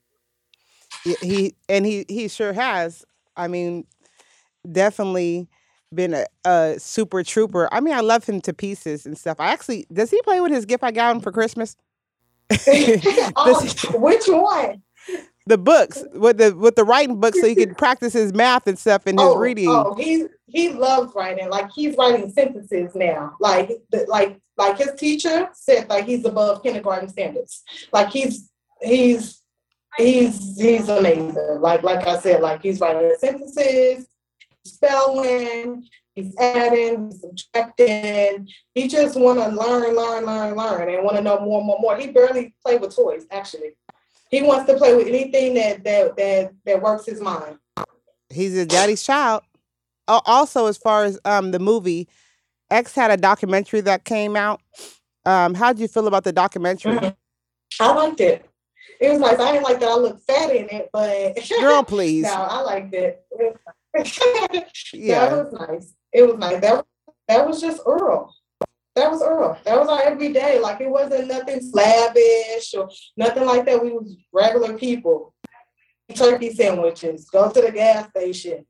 He 1.23 1.55
and 1.69 1.87
he 1.87 2.05
he 2.09 2.29
sure 2.29 2.53
has. 2.53 3.05
I 3.37 3.49
mean, 3.49 3.87
definitely 4.71 5.49
been 5.95 6.15
a, 6.15 6.27
a 6.45 6.75
super 6.79 7.23
trooper. 7.23 7.69
I 7.73 7.81
mean, 7.81 7.95
I 7.95 8.01
love 8.01 8.25
him 8.25 8.41
to 8.43 8.53
pieces 8.53 9.07
and 9.07 9.17
stuff. 9.17 9.39
I 9.41 9.53
actually 9.53 9.87
does 9.93 10.11
he 10.11 10.21
play 10.23 10.41
with 10.41 10.53
his 10.53 10.67
gift 10.67 10.85
I 10.85 10.91
got 10.91 11.17
him 11.17 11.23
for 11.23 11.33
Christmas? 11.33 11.77
oh, 13.37 13.69
which 13.95 14.27
one? 14.27 14.83
The 15.47 15.59
books 15.59 16.05
with 16.13 16.39
the 16.39 16.55
with 16.55 16.77
the 16.77 16.85
writing 16.85 17.19
books, 17.19 17.41
so 17.41 17.47
he 17.47 17.55
could 17.55 17.77
practice 17.79 18.13
his 18.13 18.35
math 18.35 18.67
and 18.67 18.79
stuff 18.79 19.03
and 19.07 19.19
his 19.19 19.29
oh, 19.29 19.39
reading. 19.39 19.69
Oh, 19.69 19.95
he 19.95 20.27
he 20.47 20.71
loves 20.71 21.13
writing. 21.15 21.49
Like 21.49 21.71
he's 21.75 21.97
writing 21.97 22.31
sentences 22.31 22.95
now. 22.95 23.37
Like 23.41 23.71
the, 23.91 24.05
like 24.09 24.39
like 24.61 24.77
his 24.77 24.93
teacher 24.95 25.49
said, 25.55 25.89
like 25.89 26.05
he's 26.05 26.25
above 26.25 26.63
kindergarten 26.63 27.09
standards. 27.09 27.63
Like 27.93 28.11
he's 28.11 28.51
he's 28.83 29.41
he's 29.97 30.61
he's 30.61 30.89
amazing. 30.89 31.61
Like 31.61 31.83
like 31.83 32.07
I 32.07 32.19
said, 32.19 32.43
like 32.43 32.63
he's 32.63 32.79
writing 32.79 33.17
sentences, 33.19 34.07
spelling, 34.65 35.89
he's 36.15 36.37
adding, 36.39 37.07
he's 37.07 37.23
subtracting. 37.23 38.49
He 38.75 38.87
just 38.87 39.19
want 39.19 39.39
to 39.39 39.49
learn, 39.49 39.97
learn, 39.97 40.27
learn, 40.27 40.55
learn, 40.55 40.95
and 40.95 41.05
want 41.05 41.17
to 41.17 41.23
know 41.23 41.41
more, 41.41 41.65
more, 41.65 41.79
more. 41.81 41.97
He 41.97 42.09
barely 42.09 42.55
play 42.63 42.77
with 42.77 42.95
toys. 42.95 43.25
Actually, 43.31 43.71
he 44.31 44.43
wants 44.43 44.71
to 44.71 44.77
play 44.77 44.95
with 44.95 45.07
anything 45.07 45.55
that 45.55 45.83
that 45.85 46.17
that 46.17 46.53
that 46.67 46.83
works 46.83 47.07
his 47.07 47.23
mind. 47.23 47.57
He's 48.29 48.55
a 48.59 48.67
daddy's 48.67 49.03
child. 49.03 49.43
Also, 50.07 50.67
as 50.67 50.77
far 50.77 51.05
as 51.05 51.19
um 51.25 51.51
the 51.51 51.59
movie, 51.59 52.09
X 52.71 52.95
had 52.95 53.11
a 53.11 53.17
documentary 53.17 53.81
that 53.83 54.05
came 54.05 54.37
out. 54.37 54.61
Um, 55.27 55.55
how 55.55 55.73
did 55.73 55.81
you 55.81 55.89
feel 55.89 56.07
about 56.07 56.25
the 56.25 56.33
documentary? 56.33 56.97
Mm-hmm. 56.97 57.83
I 57.83 57.93
liked 57.93 58.21
it. 58.21 58.47
It 59.01 59.11
was 59.11 59.19
nice. 59.19 59.39
I 59.39 59.53
didn't 59.53 59.65
like 59.65 59.81
that 59.81 59.89
I 59.89 59.97
looked 59.97 60.27
fat 60.27 60.55
in 60.55 60.69
it, 60.69 60.91
but 60.93 61.39
girl, 61.61 61.83
please. 61.87 62.25
no, 62.25 62.33
I 62.33 62.61
liked 62.61 62.95
it. 62.95 63.25
yeah, 64.93 65.29
that 65.29 65.51
was 65.51 65.69
nice. 65.69 65.95
It 66.13 66.23
was 66.23 66.37
nice. 66.39 66.61
That 66.61 66.85
that 67.29 67.47
was 67.47 67.61
just 67.61 67.81
Earl. 67.87 68.35
That 68.95 69.11
was 69.11 69.23
Earl. 69.23 69.59
That 69.65 69.79
was 69.79 69.89
our 69.89 70.03
everyday. 70.03 70.59
Like 70.59 70.81
it 70.81 70.91
wasn't 70.91 71.29
nothing 71.29 71.71
lavish 71.73 72.75
or 72.75 72.91
nothing 73.17 73.47
like 73.47 73.65
that. 73.67 73.83
We 73.83 73.93
was 73.93 74.17
regular 74.33 74.77
people. 74.77 75.35
Turkey 76.15 76.53
sandwiches. 76.53 77.31
Go 77.31 77.51
to 77.51 77.61
the 77.61 77.73
gas 77.73 78.11
station. 78.11 78.67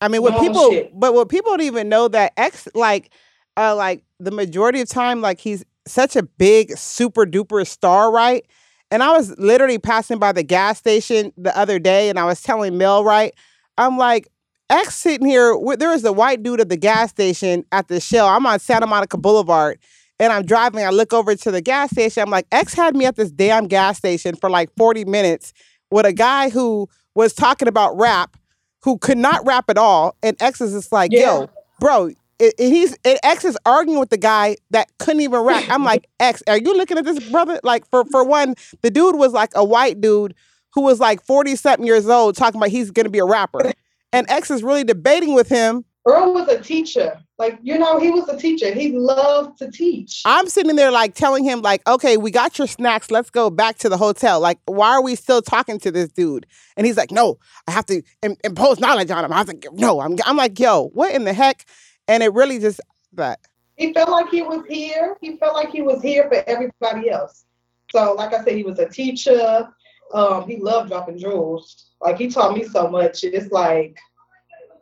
I 0.00 0.08
mean, 0.08 0.22
what 0.22 0.38
people, 0.40 0.70
shit. 0.70 0.98
but 0.98 1.14
what 1.14 1.28
people 1.28 1.52
don't 1.52 1.62
even 1.62 1.88
know 1.88 2.08
that 2.08 2.32
X, 2.36 2.68
like, 2.74 3.10
uh, 3.56 3.74
like 3.74 4.02
the 4.20 4.30
majority 4.30 4.80
of 4.80 4.88
time, 4.88 5.20
like 5.20 5.40
he's 5.40 5.64
such 5.86 6.16
a 6.16 6.22
big, 6.22 6.76
super 6.76 7.24
duper 7.24 7.66
star, 7.66 8.12
right? 8.12 8.44
And 8.90 9.02
I 9.02 9.12
was 9.12 9.36
literally 9.38 9.78
passing 9.78 10.18
by 10.18 10.32
the 10.32 10.42
gas 10.42 10.78
station 10.78 11.32
the 11.36 11.56
other 11.56 11.78
day, 11.78 12.08
and 12.08 12.18
I 12.18 12.24
was 12.24 12.42
telling 12.42 12.76
Mel, 12.78 13.04
right? 13.04 13.34
I'm 13.78 13.98
like, 13.98 14.28
X 14.68 14.96
sitting 14.96 15.26
here. 15.26 15.56
There 15.78 15.92
is 15.92 16.04
a 16.04 16.12
white 16.12 16.42
dude 16.42 16.60
at 16.60 16.68
the 16.68 16.76
gas 16.76 17.10
station 17.10 17.64
at 17.72 17.88
the 17.88 18.00
Shell. 18.00 18.26
I'm 18.26 18.46
on 18.46 18.58
Santa 18.58 18.86
Monica 18.86 19.16
Boulevard, 19.16 19.78
and 20.18 20.32
I'm 20.32 20.44
driving. 20.44 20.84
I 20.84 20.90
look 20.90 21.12
over 21.12 21.34
to 21.34 21.50
the 21.50 21.60
gas 21.60 21.90
station. 21.90 22.22
I'm 22.22 22.30
like, 22.30 22.46
X 22.52 22.74
had 22.74 22.96
me 22.96 23.06
at 23.06 23.16
this 23.16 23.30
damn 23.30 23.66
gas 23.66 23.98
station 23.98 24.34
for 24.36 24.50
like 24.50 24.70
40 24.76 25.04
minutes 25.04 25.52
with 25.90 26.06
a 26.06 26.12
guy 26.12 26.50
who 26.50 26.88
was 27.14 27.32
talking 27.32 27.68
about 27.68 27.96
rap 27.96 28.36
who 28.82 28.98
could 28.98 29.18
not 29.18 29.44
rap 29.46 29.68
at 29.68 29.78
all, 29.78 30.16
and 30.22 30.36
X 30.40 30.60
is 30.60 30.72
just 30.72 30.92
like, 30.92 31.12
yeah. 31.12 31.38
yo, 31.38 31.50
bro. 31.80 32.10
It, 32.38 32.54
it, 32.58 32.68
he's 32.68 32.92
it, 33.02 33.18
X 33.22 33.46
is 33.46 33.56
arguing 33.64 33.98
with 33.98 34.10
the 34.10 34.18
guy 34.18 34.56
that 34.70 34.88
couldn't 34.98 35.22
even 35.22 35.40
rap. 35.40 35.64
I'm 35.70 35.84
like, 35.84 36.06
X, 36.20 36.42
are 36.46 36.58
you 36.58 36.76
looking 36.76 36.98
at 36.98 37.04
this 37.06 37.30
brother? 37.30 37.58
Like, 37.62 37.88
for 37.88 38.04
for 38.04 38.24
one, 38.24 38.54
the 38.82 38.90
dude 38.90 39.16
was 39.16 39.32
like 39.32 39.52
a 39.54 39.64
white 39.64 40.02
dude 40.02 40.34
who 40.74 40.82
was 40.82 41.00
like 41.00 41.24
40 41.24 41.56
something 41.56 41.86
years 41.86 42.06
old 42.06 42.36
talking 42.36 42.60
about 42.60 42.68
he's 42.68 42.90
gonna 42.90 43.08
be 43.08 43.18
a 43.18 43.24
rapper. 43.24 43.72
And 44.12 44.24
X 44.30 44.50
is 44.50 44.62
really 44.62 44.84
debating 44.84 45.34
with 45.34 45.48
him. 45.48 45.84
Earl 46.06 46.32
was 46.32 46.48
a 46.48 46.58
teacher. 46.62 47.20
Like, 47.38 47.58
you 47.62 47.78
know, 47.78 47.98
he 47.98 48.10
was 48.10 48.28
a 48.30 48.36
teacher. 48.36 48.72
He 48.72 48.92
loved 48.92 49.58
to 49.58 49.70
teach. 49.70 50.22
I'm 50.24 50.48
sitting 50.48 50.74
there 50.74 50.90
like 50.90 51.14
telling 51.14 51.44
him, 51.44 51.60
like, 51.60 51.86
okay, 51.86 52.16
we 52.16 52.30
got 52.30 52.58
your 52.58 52.66
snacks. 52.66 53.10
Let's 53.10 53.28
go 53.28 53.50
back 53.50 53.76
to 53.78 53.90
the 53.90 53.98
hotel. 53.98 54.40
Like, 54.40 54.58
why 54.64 54.92
are 54.92 55.02
we 55.02 55.16
still 55.16 55.42
talking 55.42 55.78
to 55.80 55.90
this 55.90 56.10
dude? 56.10 56.46
And 56.78 56.86
he's 56.86 56.96
like, 56.96 57.10
no, 57.10 57.38
I 57.68 57.72
have 57.72 57.84
to 57.86 58.02
Im- 58.22 58.36
impose 58.42 58.80
knowledge 58.80 59.10
on 59.10 59.22
him. 59.22 59.32
I 59.34 59.36
have 59.36 59.48
to, 59.48 59.70
no, 59.74 60.00
I'm, 60.00 60.16
I'm 60.24 60.36
like, 60.38 60.58
yo, 60.58 60.88
what 60.94 61.14
in 61.14 61.24
the 61.24 61.34
heck? 61.34 61.66
And 62.08 62.22
it 62.22 62.32
really 62.32 62.58
just, 62.58 62.80
that. 63.12 63.40
He 63.76 63.92
felt 63.92 64.08
like 64.08 64.30
he 64.30 64.40
was 64.40 64.64
here. 64.66 65.18
He 65.20 65.36
felt 65.36 65.54
like 65.54 65.70
he 65.70 65.82
was 65.82 66.00
here 66.00 66.28
for 66.28 66.42
everybody 66.46 67.10
else. 67.10 67.44
So, 67.92 68.14
like 68.14 68.32
I 68.32 68.42
said, 68.44 68.54
he 68.54 68.62
was 68.62 68.78
a 68.78 68.88
teacher. 68.88 69.68
Um, 70.14 70.48
he 70.48 70.56
loved 70.56 70.88
dropping 70.88 71.18
jewels. 71.18 71.90
Like, 72.00 72.16
he 72.16 72.28
taught 72.28 72.56
me 72.56 72.64
so 72.64 72.88
much. 72.88 73.24
It's 73.24 73.52
like, 73.52 73.98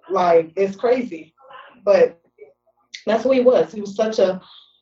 like, 0.09 0.53
it's 0.55 0.77
crazy. 0.77 1.35
But 1.85 2.21
that's 3.07 3.25
who 3.25 3.33
he 3.33 3.41
was. 3.41 3.73
He 3.73 3.81
was 3.81 3.95
such 3.95 4.19
a, 4.19 4.41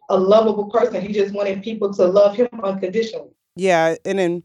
a 0.08 0.16
lovable 0.16 0.70
person. 0.70 1.00
He 1.00 1.12
just 1.12 1.34
wanted 1.34 1.62
people 1.62 1.92
to 1.94 2.06
love 2.06 2.36
him 2.36 2.48
unconditionally. 2.62 3.30
Yeah, 3.56 3.96
and 4.04 4.18
then 4.18 4.42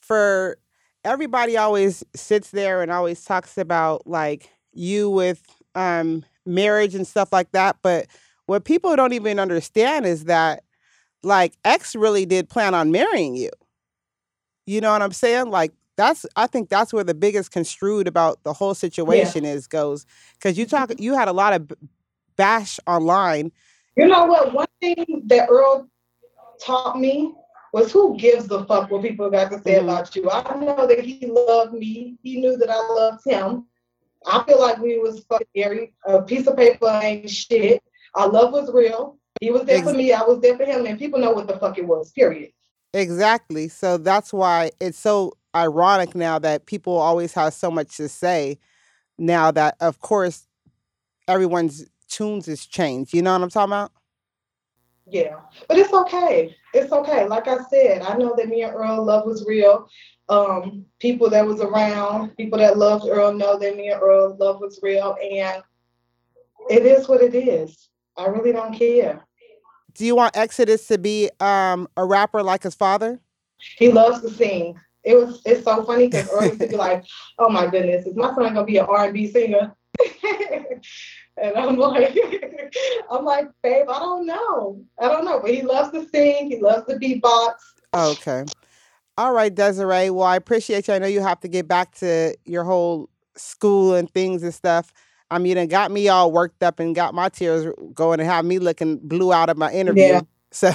for 0.00 0.58
everybody 1.04 1.56
always 1.56 2.04
sits 2.14 2.50
there 2.50 2.82
and 2.82 2.90
always 2.90 3.24
talks 3.24 3.56
about 3.56 4.06
like 4.06 4.50
you 4.72 5.10
with 5.10 5.42
um 5.74 6.24
marriage 6.46 6.94
and 6.94 7.06
stuff 7.06 7.32
like 7.32 7.52
that, 7.52 7.76
but 7.82 8.06
what 8.46 8.64
people 8.64 8.96
don't 8.96 9.12
even 9.12 9.38
understand 9.38 10.06
is 10.06 10.24
that 10.24 10.64
like 11.22 11.54
X 11.64 11.94
really 11.94 12.26
did 12.26 12.48
plan 12.48 12.74
on 12.74 12.90
marrying 12.90 13.36
you. 13.36 13.50
You 14.66 14.80
know 14.80 14.90
what 14.92 15.02
I'm 15.02 15.12
saying? 15.12 15.50
Like 15.50 15.72
that's 15.96 16.26
I 16.34 16.46
think 16.46 16.68
that's 16.68 16.92
where 16.92 17.04
the 17.04 17.14
biggest 17.14 17.50
construed 17.50 18.08
about 18.08 18.42
the 18.42 18.52
whole 18.52 18.74
situation 18.74 19.44
yeah. 19.44 19.52
is 19.52 19.66
goes 19.66 20.06
because 20.34 20.58
you 20.58 20.66
talk 20.66 20.90
you 20.98 21.14
had 21.14 21.28
a 21.28 21.32
lot 21.32 21.52
of 21.52 21.70
bash 22.40 22.80
online. 22.86 23.52
You 23.98 24.06
know 24.08 24.24
what? 24.24 24.54
One 24.54 24.66
thing 24.80 25.24
that 25.26 25.50
Earl 25.50 25.86
taught 26.64 26.98
me 26.98 27.34
was 27.74 27.92
who 27.92 28.16
gives 28.16 28.50
a 28.50 28.64
fuck 28.64 28.90
what 28.90 29.02
people 29.02 29.30
got 29.30 29.50
to 29.50 29.60
say 29.62 29.74
mm-hmm. 29.74 29.90
about 29.90 30.16
you. 30.16 30.30
I 30.30 30.58
know 30.58 30.86
that 30.86 31.04
he 31.04 31.26
loved 31.26 31.74
me. 31.74 32.16
He 32.22 32.40
knew 32.40 32.56
that 32.56 32.70
I 32.70 32.80
loved 32.94 33.20
him. 33.26 33.66
I 34.26 34.42
feel 34.44 34.58
like 34.58 34.78
we 34.78 34.98
was 34.98 35.22
fucking. 35.28 35.92
A 36.06 36.22
piece 36.22 36.46
of 36.46 36.56
paper 36.56 36.88
ain't 37.02 37.28
shit. 37.28 37.82
Our 38.14 38.28
love 38.28 38.52
was 38.54 38.72
real. 38.72 39.18
He 39.42 39.50
was 39.50 39.64
there 39.64 39.78
Ex- 39.78 39.90
for 39.90 39.94
me. 39.94 40.10
I 40.14 40.22
was 40.22 40.40
there 40.40 40.56
for 40.56 40.64
him, 40.64 40.86
and 40.86 40.98
people 40.98 41.20
know 41.20 41.32
what 41.32 41.46
the 41.46 41.58
fuck 41.58 41.76
it 41.76 41.86
was. 41.86 42.10
Period. 42.12 42.52
Exactly. 42.94 43.68
So 43.68 43.98
that's 43.98 44.32
why 44.32 44.70
it's 44.80 44.98
so 44.98 45.34
ironic 45.54 46.14
now 46.14 46.38
that 46.38 46.64
people 46.64 46.96
always 46.96 47.34
have 47.34 47.52
so 47.52 47.70
much 47.70 47.98
to 47.98 48.08
say. 48.08 48.58
Now 49.18 49.50
that, 49.50 49.76
of 49.80 50.00
course, 50.00 50.46
everyone's 51.28 51.84
tunes 52.10 52.46
has 52.46 52.66
changed. 52.66 53.14
You 53.14 53.22
know 53.22 53.32
what 53.32 53.42
I'm 53.42 53.50
talking 53.50 53.72
about? 53.72 53.92
Yeah, 55.06 55.36
but 55.68 55.76
it's 55.76 55.92
okay. 55.92 56.54
It's 56.72 56.92
okay. 56.92 57.26
Like 57.26 57.48
I 57.48 57.58
said, 57.70 58.02
I 58.02 58.16
know 58.16 58.34
that 58.36 58.48
me 58.48 58.62
and 58.62 58.74
Earl 58.74 59.04
love 59.04 59.26
was 59.26 59.44
real. 59.46 59.88
Um, 60.28 60.84
people 61.00 61.28
that 61.30 61.44
was 61.44 61.60
around, 61.60 62.36
people 62.36 62.58
that 62.58 62.78
loved 62.78 63.06
Earl 63.08 63.32
know 63.32 63.58
that 63.58 63.76
me 63.76 63.88
and 63.88 64.00
Earl 64.00 64.36
love 64.38 64.60
was 64.60 64.78
real, 64.82 65.16
and 65.20 65.62
it 66.68 66.86
is 66.86 67.08
what 67.08 67.22
it 67.22 67.34
is. 67.34 67.88
I 68.16 68.26
really 68.26 68.52
don't 68.52 68.74
care. 68.74 69.26
Do 69.94 70.06
you 70.06 70.14
want 70.14 70.36
Exodus 70.36 70.86
to 70.86 70.98
be 70.98 71.30
um, 71.40 71.88
a 71.96 72.04
rapper 72.04 72.42
like 72.42 72.62
his 72.62 72.74
father? 72.74 73.18
He 73.76 73.90
loves 73.90 74.20
to 74.22 74.30
sing. 74.30 74.78
It 75.02 75.14
was. 75.14 75.42
It's 75.44 75.64
so 75.64 75.84
funny 75.84 76.08
because 76.08 76.30
Earl 76.30 76.46
used 76.46 76.60
to 76.60 76.68
be 76.68 76.76
like, 76.76 77.04
"Oh 77.38 77.48
my 77.48 77.66
goodness, 77.66 78.06
is 78.06 78.14
my 78.14 78.34
son 78.34 78.54
gonna 78.54 78.64
be 78.64 78.76
an 78.76 78.86
R 78.86 79.06
and 79.06 79.14
B 79.14 79.26
singer?" 79.26 79.74
And 81.42 81.56
I'm 81.56 81.76
like, 81.76 82.16
I'm 83.10 83.24
like, 83.24 83.48
babe, 83.62 83.86
I 83.88 83.98
don't 83.98 84.26
know. 84.26 84.82
I 84.98 85.08
don't 85.08 85.24
know. 85.24 85.40
But 85.40 85.52
he 85.52 85.62
loves 85.62 85.92
to 85.92 86.08
sing. 86.08 86.50
He 86.50 86.60
loves 86.60 86.86
to 86.86 86.96
beatbox. 86.96 87.54
Okay. 87.94 88.44
All 89.16 89.32
right, 89.32 89.54
Desiree. 89.54 90.10
Well, 90.10 90.26
I 90.26 90.36
appreciate 90.36 90.88
you. 90.88 90.94
I 90.94 90.98
know 90.98 91.06
you 91.06 91.20
have 91.20 91.40
to 91.40 91.48
get 91.48 91.68
back 91.68 91.94
to 91.96 92.34
your 92.44 92.64
whole 92.64 93.10
school 93.36 93.94
and 93.94 94.10
things 94.10 94.42
and 94.42 94.54
stuff. 94.54 94.92
I 95.30 95.38
mean, 95.38 95.56
it 95.56 95.68
got 95.68 95.90
me 95.90 96.08
all 96.08 96.32
worked 96.32 96.62
up 96.62 96.80
and 96.80 96.94
got 96.94 97.14
my 97.14 97.28
tears 97.28 97.66
going 97.94 98.20
and 98.20 98.28
have 98.28 98.44
me 98.44 98.58
looking 98.58 98.98
blue 98.98 99.32
out 99.32 99.48
of 99.48 99.56
my 99.56 99.72
interview. 99.72 100.02
Yeah. 100.02 100.20
So, 100.52 100.72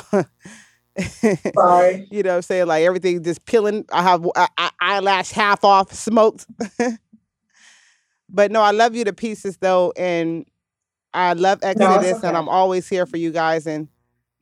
Sorry. 1.54 2.08
you 2.12 2.24
know, 2.24 2.38
I'm 2.38 2.42
saying 2.42 2.68
like 2.68 2.86
everything 2.86 3.22
just 3.22 3.46
peeling. 3.46 3.84
I 3.92 4.04
have 4.04 4.26
eyelash 4.80 5.32
half 5.32 5.66
off, 5.66 5.92
smoked. 5.92 6.46
but 8.30 8.52
no, 8.54 8.62
I 8.62 8.72
love 8.72 8.96
you 8.96 9.04
to 9.04 9.12
pieces 9.12 9.58
though, 9.58 9.92
and 9.98 10.46
I 11.16 11.32
love 11.34 11.60
Exodus, 11.64 12.12
no, 12.12 12.18
okay. 12.18 12.28
and 12.28 12.36
I'm 12.36 12.50
always 12.50 12.90
here 12.90 13.06
for 13.06 13.16
you 13.16 13.32
guys. 13.32 13.66
And 13.66 13.88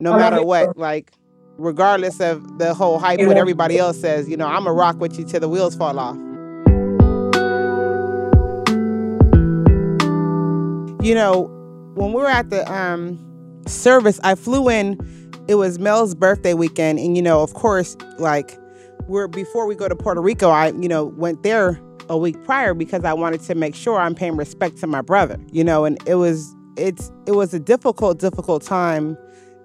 no 0.00 0.12
I 0.12 0.18
matter 0.18 0.44
what, 0.44 0.76
like 0.76 1.12
regardless 1.56 2.20
of 2.20 2.58
the 2.58 2.74
whole 2.74 2.98
hype, 2.98 3.20
yeah. 3.20 3.28
what 3.28 3.36
everybody 3.36 3.78
else 3.78 4.00
says, 4.00 4.28
you 4.28 4.36
know, 4.36 4.48
I'm 4.48 4.66
a 4.66 4.72
rock 4.72 4.98
with 4.98 5.16
you 5.16 5.24
till 5.24 5.38
the 5.38 5.48
wheels 5.48 5.76
fall 5.76 5.98
off. 5.98 6.16
You 11.04 11.14
know, 11.14 11.50
when 11.94 12.12
we 12.12 12.20
were 12.20 12.28
at 12.28 12.50
the 12.50 12.70
um, 12.72 13.62
service, 13.68 14.18
I 14.24 14.34
flew 14.34 14.68
in. 14.68 14.98
It 15.46 15.56
was 15.56 15.78
Mel's 15.78 16.14
birthday 16.14 16.54
weekend, 16.54 16.98
and 16.98 17.16
you 17.16 17.22
know, 17.22 17.42
of 17.42 17.54
course, 17.54 17.96
like 18.18 18.58
we're 19.06 19.28
before 19.28 19.66
we 19.66 19.74
go 19.74 19.86
to 19.86 19.94
Puerto 19.94 20.22
Rico, 20.22 20.48
I 20.48 20.68
you 20.68 20.88
know 20.88 21.04
went 21.04 21.42
there 21.42 21.78
a 22.08 22.16
week 22.16 22.42
prior 22.44 22.74
because 22.74 23.04
I 23.04 23.12
wanted 23.12 23.42
to 23.42 23.54
make 23.54 23.74
sure 23.74 24.00
I'm 24.00 24.14
paying 24.14 24.36
respect 24.36 24.78
to 24.78 24.86
my 24.86 25.02
brother, 25.02 25.38
you 25.52 25.62
know, 25.62 25.84
and 25.84 25.98
it 26.06 26.16
was 26.16 26.54
it's 26.76 27.10
it 27.26 27.32
was 27.32 27.54
a 27.54 27.60
difficult 27.60 28.18
difficult 28.18 28.62
time 28.62 29.16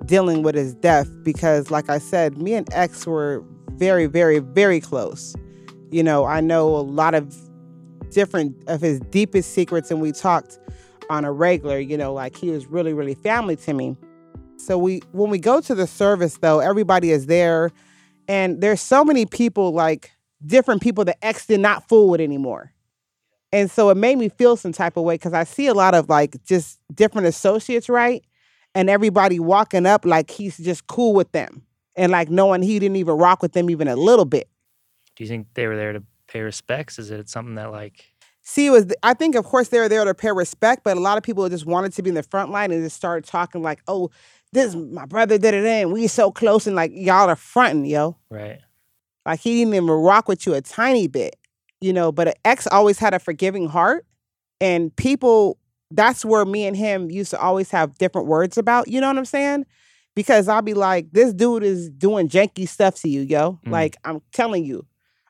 dealing 0.05 0.43
with 0.43 0.55
his 0.55 0.73
death 0.75 1.09
because, 1.23 1.71
like 1.71 1.89
I 1.89 1.97
said, 1.97 2.37
me 2.37 2.53
and 2.53 2.71
X 2.73 3.05
were 3.05 3.43
very, 3.73 4.05
very, 4.05 4.39
very 4.39 4.79
close. 4.79 5.35
You 5.91 6.03
know, 6.03 6.25
I 6.25 6.39
know 6.41 6.75
a 6.75 6.81
lot 6.81 7.15
of 7.15 7.35
different 8.11 8.55
of 8.67 8.81
his 8.81 8.99
deepest 9.11 9.53
secrets, 9.53 9.91
and 9.91 10.01
we 10.01 10.11
talked 10.11 10.59
on 11.09 11.25
a 11.25 11.31
regular. 11.31 11.79
You 11.79 11.97
know, 11.97 12.13
like 12.13 12.35
he 12.35 12.49
was 12.49 12.67
really, 12.67 12.93
really 12.93 13.15
family 13.15 13.55
to 13.57 13.73
me. 13.73 13.97
So 14.57 14.77
we, 14.77 15.01
when 15.13 15.29
we 15.29 15.39
go 15.39 15.61
to 15.61 15.73
the 15.73 15.87
service, 15.87 16.37
though, 16.37 16.59
everybody 16.59 17.11
is 17.11 17.27
there, 17.27 17.71
and 18.27 18.61
there's 18.61 18.81
so 18.81 19.05
many 19.05 19.25
people, 19.25 19.71
like 19.71 20.11
different 20.45 20.81
people 20.81 21.05
that 21.05 21.17
X 21.23 21.45
did 21.45 21.61
not 21.61 21.87
fool 21.87 22.09
with 22.09 22.21
anymore. 22.21 22.73
And 23.51 23.69
so 23.69 23.89
it 23.89 23.97
made 23.97 24.17
me 24.17 24.29
feel 24.29 24.55
some 24.55 24.71
type 24.71 24.95
of 24.97 25.03
way 25.03 25.15
because 25.15 25.33
I 25.33 25.43
see 25.43 25.67
a 25.67 25.73
lot 25.73 25.95
of 25.95 26.09
like 26.09 26.43
just 26.43 26.79
different 26.93 27.27
associates, 27.27 27.89
right? 27.89 28.23
And 28.75 28.89
everybody 28.89 29.39
walking 29.39 29.85
up 29.85 30.05
like 30.05 30.29
he's 30.29 30.57
just 30.57 30.87
cool 30.87 31.13
with 31.13 31.31
them 31.31 31.63
and 31.95 32.11
like 32.11 32.29
knowing 32.29 32.61
he 32.61 32.77
didn't 32.77 32.97
even 32.97 33.15
rock 33.15 33.41
with 33.41 33.53
them 33.53 33.69
even 33.69 33.87
a 33.87 33.95
little 33.95 34.25
bit. 34.25 34.49
Do 35.15 35.23
you 35.23 35.27
think 35.27 35.47
they 35.55 35.67
were 35.67 35.75
there 35.75 35.93
to 35.93 36.03
pay 36.27 36.41
respects? 36.41 36.99
Is 36.99 37.09
it 37.09 37.29
something 37.29 37.55
that 37.55 37.71
like 37.71 38.05
See, 38.41 38.65
it 38.65 38.71
was 38.71 38.91
I 39.03 39.13
think 39.13 39.35
of 39.35 39.45
course 39.45 39.67
they 39.67 39.79
were 39.79 39.89
there 39.89 40.03
to 40.05 40.15
pay 40.15 40.31
respect, 40.31 40.83
but 40.83 40.97
a 40.97 40.99
lot 40.99 41.17
of 41.17 41.23
people 41.23 41.47
just 41.49 41.67
wanted 41.67 41.93
to 41.93 42.01
be 42.01 42.09
in 42.09 42.15
the 42.15 42.23
front 42.23 42.49
line 42.51 42.71
and 42.71 42.83
just 42.83 42.95
started 42.95 43.23
talking 43.23 43.61
like, 43.61 43.81
"Oh, 43.87 44.09
this 44.51 44.75
my 44.75 45.05
brother 45.05 45.37
did 45.37 45.53
it 45.53 45.65
in. 45.65 45.91
We 45.91 46.07
so 46.07 46.31
close 46.31 46.65
and 46.65 46.75
like 46.75 46.91
y'all 46.91 47.29
are 47.29 47.35
fronting, 47.35 47.85
yo." 47.85 48.17
right? 48.31 48.59
Like 49.23 49.41
he 49.41 49.59
didn't 49.59 49.75
even 49.75 49.87
rock 49.87 50.27
with 50.27 50.47
you 50.47 50.55
a 50.55 50.61
tiny 50.61 51.07
bit, 51.07 51.35
you 51.81 51.93
know. 51.93 52.11
But 52.11 52.29
an 52.29 52.33
ex 52.45 52.67
always 52.67 52.99
had 52.99 53.13
a 53.13 53.19
forgiving 53.19 53.67
heart, 53.67 54.05
and 54.59 54.95
people. 54.95 55.57
That's 55.91 56.23
where 56.23 56.45
me 56.45 56.67
and 56.67 56.77
him 56.77 57.09
used 57.09 57.31
to 57.31 57.39
always 57.39 57.71
have 57.71 57.97
different 57.97 58.27
words 58.27 58.59
about. 58.59 58.89
You 58.89 59.01
know 59.01 59.07
what 59.07 59.17
I'm 59.17 59.25
saying? 59.25 59.65
Because 60.15 60.47
I'll 60.47 60.61
be 60.61 60.75
like, 60.75 61.11
this 61.13 61.33
dude 61.33 61.63
is 61.63 61.89
doing 61.89 62.29
janky 62.29 62.67
stuff 62.67 63.01
to 63.01 63.09
you, 63.09 63.21
yo. 63.21 63.59
Mm. 63.65 63.71
Like 63.71 63.97
I'm 64.05 64.21
telling 64.31 64.65
you, 64.65 64.85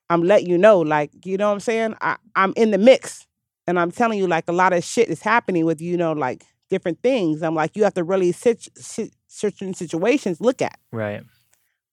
I'm 0.09 0.21
letting 0.21 0.49
you 0.49 0.57
know. 0.57 0.81
Like 0.81 1.11
you 1.25 1.37
know 1.37 1.47
what 1.47 1.53
I'm 1.53 1.59
saying? 1.61 1.95
I, 2.01 2.17
I'm 2.35 2.53
in 2.57 2.71
the 2.71 2.77
mix, 2.77 3.25
and 3.67 3.79
I'm 3.79 3.91
telling 3.91 4.19
you, 4.19 4.27
like 4.27 4.49
a 4.49 4.53
lot 4.53 4.73
of 4.73 4.83
shit 4.83 5.09
is 5.09 5.21
happening 5.21 5.65
with 5.65 5.79
you 5.79 5.95
know, 5.95 6.11
like 6.11 6.43
different 6.69 7.01
things. 7.01 7.41
I'm 7.41 7.55
like, 7.55 7.75
you 7.75 7.83
have 7.83 7.95
to 7.95 8.03
really 8.03 8.31
sit, 8.31 8.67
sit 8.75 9.11
certain 9.27 9.73
situations 9.73 10.39
look 10.39 10.61
at. 10.61 10.79
Right. 10.91 11.23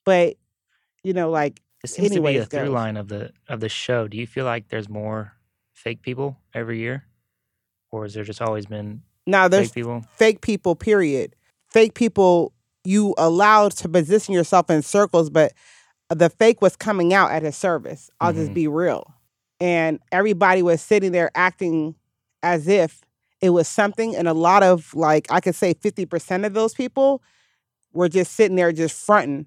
But 0.04 0.36
you 1.02 1.12
know, 1.12 1.30
like 1.30 1.60
It 1.87 1.94
seems 1.94 2.09
to 2.11 2.14
be 2.14 2.18
a 2.18 2.20
Anyways, 2.31 2.49
through 2.49 2.61
goes. 2.66 2.70
line 2.75 2.96
of 2.96 3.09
the 3.09 3.33
of 3.49 3.61
the 3.61 3.68
show. 3.68 4.09
Do 4.09 4.16
you 4.16 4.27
feel 4.27 4.44
like 4.44 4.68
there's 4.68 4.88
more 4.88 5.33
fake 5.72 6.03
people 6.03 6.37
every 6.55 6.79
year, 6.79 7.05
or 7.90 8.03
has 8.05 8.14
there 8.14 8.25
just 8.25 8.42
always 8.42 8.66
been 8.66 9.03
now 9.27 9.49
there's 9.49 9.68
fake 9.68 9.75
people? 9.75 10.05
fake 10.16 10.40
people 10.40 10.75
period 10.77 11.35
fake 11.72 11.94
people 11.94 12.53
you 12.85 13.14
allowed 13.18 13.72
to 13.72 13.88
position 13.88 14.33
yourself 14.35 14.70
in 14.70 14.81
circles 14.83 15.29
but 15.31 15.53
the 16.09 16.31
fake 16.31 16.62
was 16.62 16.77
coming 16.77 17.12
out 17.12 17.31
at 17.33 17.42
his 17.42 17.57
service 17.57 18.09
i'll 18.20 18.33
just 18.33 18.51
Mhm. 18.53 18.55
be 18.55 18.68
real 18.68 19.12
and 19.61 19.99
everybody 20.12 20.62
was 20.62 20.81
sitting 20.81 21.11
there 21.12 21.31
acting 21.35 21.96
as 22.44 22.68
if 22.68 23.01
it 23.42 23.51
was 23.51 23.66
something 23.66 24.14
and 24.14 24.29
a 24.29 24.33
lot 24.35 24.62
of 24.62 24.94
like 24.94 25.27
i 25.31 25.40
could 25.40 25.57
say 25.57 25.75
50% 25.75 26.46
of 26.46 26.55
those 26.55 26.72
people 26.72 27.20
were 27.92 28.09
just 28.09 28.33
sitting 28.33 28.57
there 28.57 28.70
just 28.72 29.05
fronting 29.05 29.46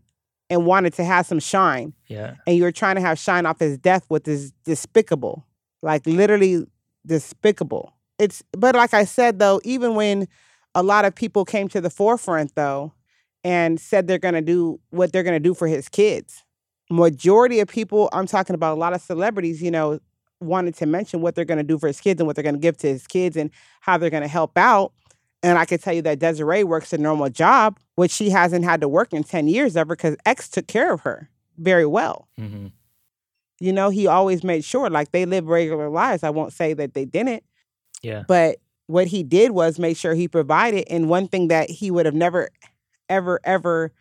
and 0.50 0.66
wanted 0.66 0.94
to 0.94 1.04
have 1.04 1.26
some 1.26 1.40
shine. 1.40 1.94
Yeah. 2.08 2.36
and 2.48 2.56
you 2.56 2.64
were 2.64 2.72
trying 2.72 2.96
to 2.96 3.02
have 3.02 3.20
shine 3.20 3.46
off 3.46 3.60
his 3.60 3.78
death 3.78 4.06
with 4.10 4.24
this 4.24 4.52
despicable 4.66 5.46
like 5.82 6.06
literally 6.06 6.66
despicable. 7.06 7.94
It's 8.18 8.44
but 8.52 8.76
like 8.76 8.94
i 8.94 9.06
said 9.06 9.40
though 9.40 9.62
even 9.64 9.96
when 9.96 10.28
a 10.76 10.84
lot 10.84 11.06
of 11.06 11.16
people 11.16 11.46
came 11.46 11.70
to 11.70 11.80
the 11.80 11.90
forefront 11.90 12.54
though 12.56 12.94
and 13.46 13.80
said 13.80 14.08
they're 14.08 14.18
going 14.18 14.34
to 14.34 14.42
do 14.42 14.80
what 14.90 15.14
they're 15.14 15.24
going 15.24 15.36
to 15.36 15.40
do 15.40 15.54
for 15.54 15.68
his 15.68 15.88
kids 15.88 16.44
majority 16.92 17.62
of 17.62 17.70
people 17.70 18.10
i'm 18.12 18.28
talking 18.28 18.56
about 18.56 18.76
a 18.76 18.80
lot 18.80 18.92
of 18.92 19.02
celebrities 19.02 19.62
you 19.62 19.72
know 19.72 20.00
wanted 20.42 20.76
to 20.76 20.86
mention 20.86 21.22
what 21.22 21.34
they're 21.34 21.46
going 21.46 21.60
to 21.60 21.64
do 21.64 21.78
for 21.78 21.88
his 21.88 22.02
kids 22.02 22.20
and 22.20 22.28
what 22.28 22.36
they're 22.36 22.44
going 22.44 22.56
to 22.56 22.60
give 22.60 22.76
to 22.76 22.88
his 22.88 23.08
kids 23.08 23.38
and 23.38 23.52
how 23.80 23.98
they're 23.98 24.10
going 24.10 24.24
to 24.24 24.28
help 24.28 24.58
out 24.58 24.92
and 25.44 25.58
i 25.58 25.66
can 25.66 25.78
tell 25.80 25.94
you 25.94 26.02
that 26.02 26.20
desiree 26.20 26.64
works 26.64 26.92
a 26.94 26.98
normal 26.98 27.30
job 27.30 27.80
which 27.96 28.12
she 28.12 28.30
hasn't 28.30 28.64
had 28.66 28.82
to 28.82 28.88
work 28.88 29.14
in 29.14 29.24
10 29.24 29.48
years 29.48 29.76
ever 29.78 29.96
because 29.96 30.16
x 30.26 30.50
took 30.50 30.68
care 30.68 30.92
of 30.94 31.02
her 31.02 31.30
very 31.58 31.86
well 31.86 32.28
hmm 32.38 32.68
you 33.62 33.74
know, 33.74 33.90
he 33.90 34.08
always 34.08 34.42
made 34.42 34.64
sure 34.64 34.90
like 34.90 35.12
they 35.12 35.26
live 35.26 35.48
regular 35.48 35.90
lives. 35.90 36.24
I 36.24 36.30
won't 36.30 36.54
say 36.54 36.74
that 36.76 36.94
they 36.94 37.04
didn't, 37.04 37.44
Yeah. 38.02 38.24
but 38.26 38.60
what 38.88 39.08
he 39.08 39.22
did 39.22 39.52
was 39.52 39.78
make 39.78 39.98
sure 39.98 40.14
he 40.16 40.30
provided. 40.30 40.86
And 40.90 41.10
one 41.10 41.28
thing 41.28 41.50
that 41.50 41.70
he 41.70 41.92
would 41.92 42.06
have 42.06 42.16
never, 42.16 42.52
ever, 43.10 43.42
ever 43.44 43.92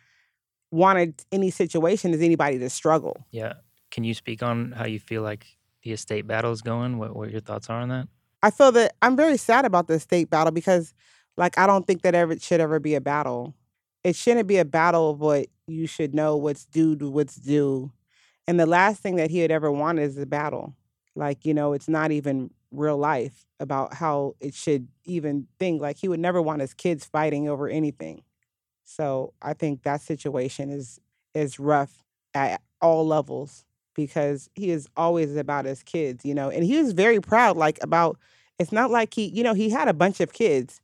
wanted 0.71 1.25
any 1.33 1.51
situation 1.51 2.13
is 2.13 2.21
anybody 2.21 2.57
to 2.59 2.69
struggle. 2.69 3.25
Yeah. 3.31 3.55
Can 3.91 4.05
you 4.05 4.13
speak 4.13 4.41
on 4.41 4.71
how 4.71 4.85
you 4.85 4.97
feel 4.97 5.23
like 5.23 5.45
the 5.83 5.91
estate 5.91 6.25
battle 6.25 6.53
is 6.53 6.61
going? 6.61 6.97
What 6.97 7.13
what 7.15 7.29
your 7.29 7.41
thoughts 7.41 7.69
are 7.69 7.81
on 7.81 7.89
that? 7.89 8.07
I 8.41 8.51
feel 8.51 8.71
that 8.71 8.95
I'm 9.01 9.17
very 9.17 9.35
sad 9.35 9.65
about 9.65 9.87
the 9.87 9.95
estate 9.95 10.29
battle 10.29 10.51
because, 10.51 10.93
like, 11.39 11.57
I 11.59 11.67
don't 11.67 11.87
think 11.87 12.03
that 12.03 12.15
ever 12.15 12.39
should 12.39 12.61
ever 12.61 12.79
be 12.79 12.95
a 12.95 13.01
battle. 13.01 13.55
It 14.05 14.15
shouldn't 14.17 14.47
be 14.47 14.59
a 14.59 14.65
battle 14.65 15.11
of 15.11 15.21
what 15.21 15.47
you 15.67 15.87
should 15.87 16.15
know 16.15 16.37
what's 16.37 16.65
due 16.65 16.97
to 16.97 17.09
what's 17.09 17.37
due. 17.37 17.93
And 18.47 18.59
the 18.59 18.67
last 18.67 19.01
thing 19.01 19.17
that 19.17 19.31
he 19.31 19.39
had 19.39 19.51
ever 19.51 19.71
wanted 19.71 20.03
is 20.03 20.17
a 20.19 20.27
battle. 20.27 20.75
Like, 21.15 21.45
you 21.45 21.55
know, 21.55 21.73
it's 21.73 21.89
not 21.89 22.11
even 22.11 22.51
real 22.71 22.97
life 22.97 23.45
about 23.59 23.95
how 23.95 24.35
it 24.41 24.55
should 24.55 24.87
even 25.05 25.47
think. 25.59 25.81
Like, 25.81 25.97
he 25.97 26.09
would 26.09 26.21
never 26.21 26.41
want 26.41 26.61
his 26.61 26.75
kids 26.75 27.05
fighting 27.05 27.49
over 27.49 27.69
anything. 27.69 28.23
So 28.83 29.33
I 29.41 29.53
think 29.53 29.83
that 29.83 30.01
situation 30.01 30.69
is 30.69 30.99
is 31.33 31.59
rough 31.59 32.03
at 32.33 32.61
all 32.81 33.05
levels 33.05 33.65
because 33.95 34.49
he 34.55 34.71
is 34.71 34.87
always 34.97 35.35
about 35.35 35.65
his 35.65 35.83
kids, 35.83 36.25
you 36.25 36.33
know, 36.33 36.49
and 36.49 36.63
he 36.63 36.77
was 36.81 36.93
very 36.93 37.19
proud, 37.19 37.57
like 37.57 37.77
about 37.83 38.17
it's 38.57 38.71
not 38.71 38.91
like 38.91 39.13
he, 39.13 39.25
you 39.27 39.43
know, 39.43 39.53
he 39.53 39.69
had 39.69 39.87
a 39.87 39.93
bunch 39.93 40.19
of 40.19 40.33
kids. 40.33 40.81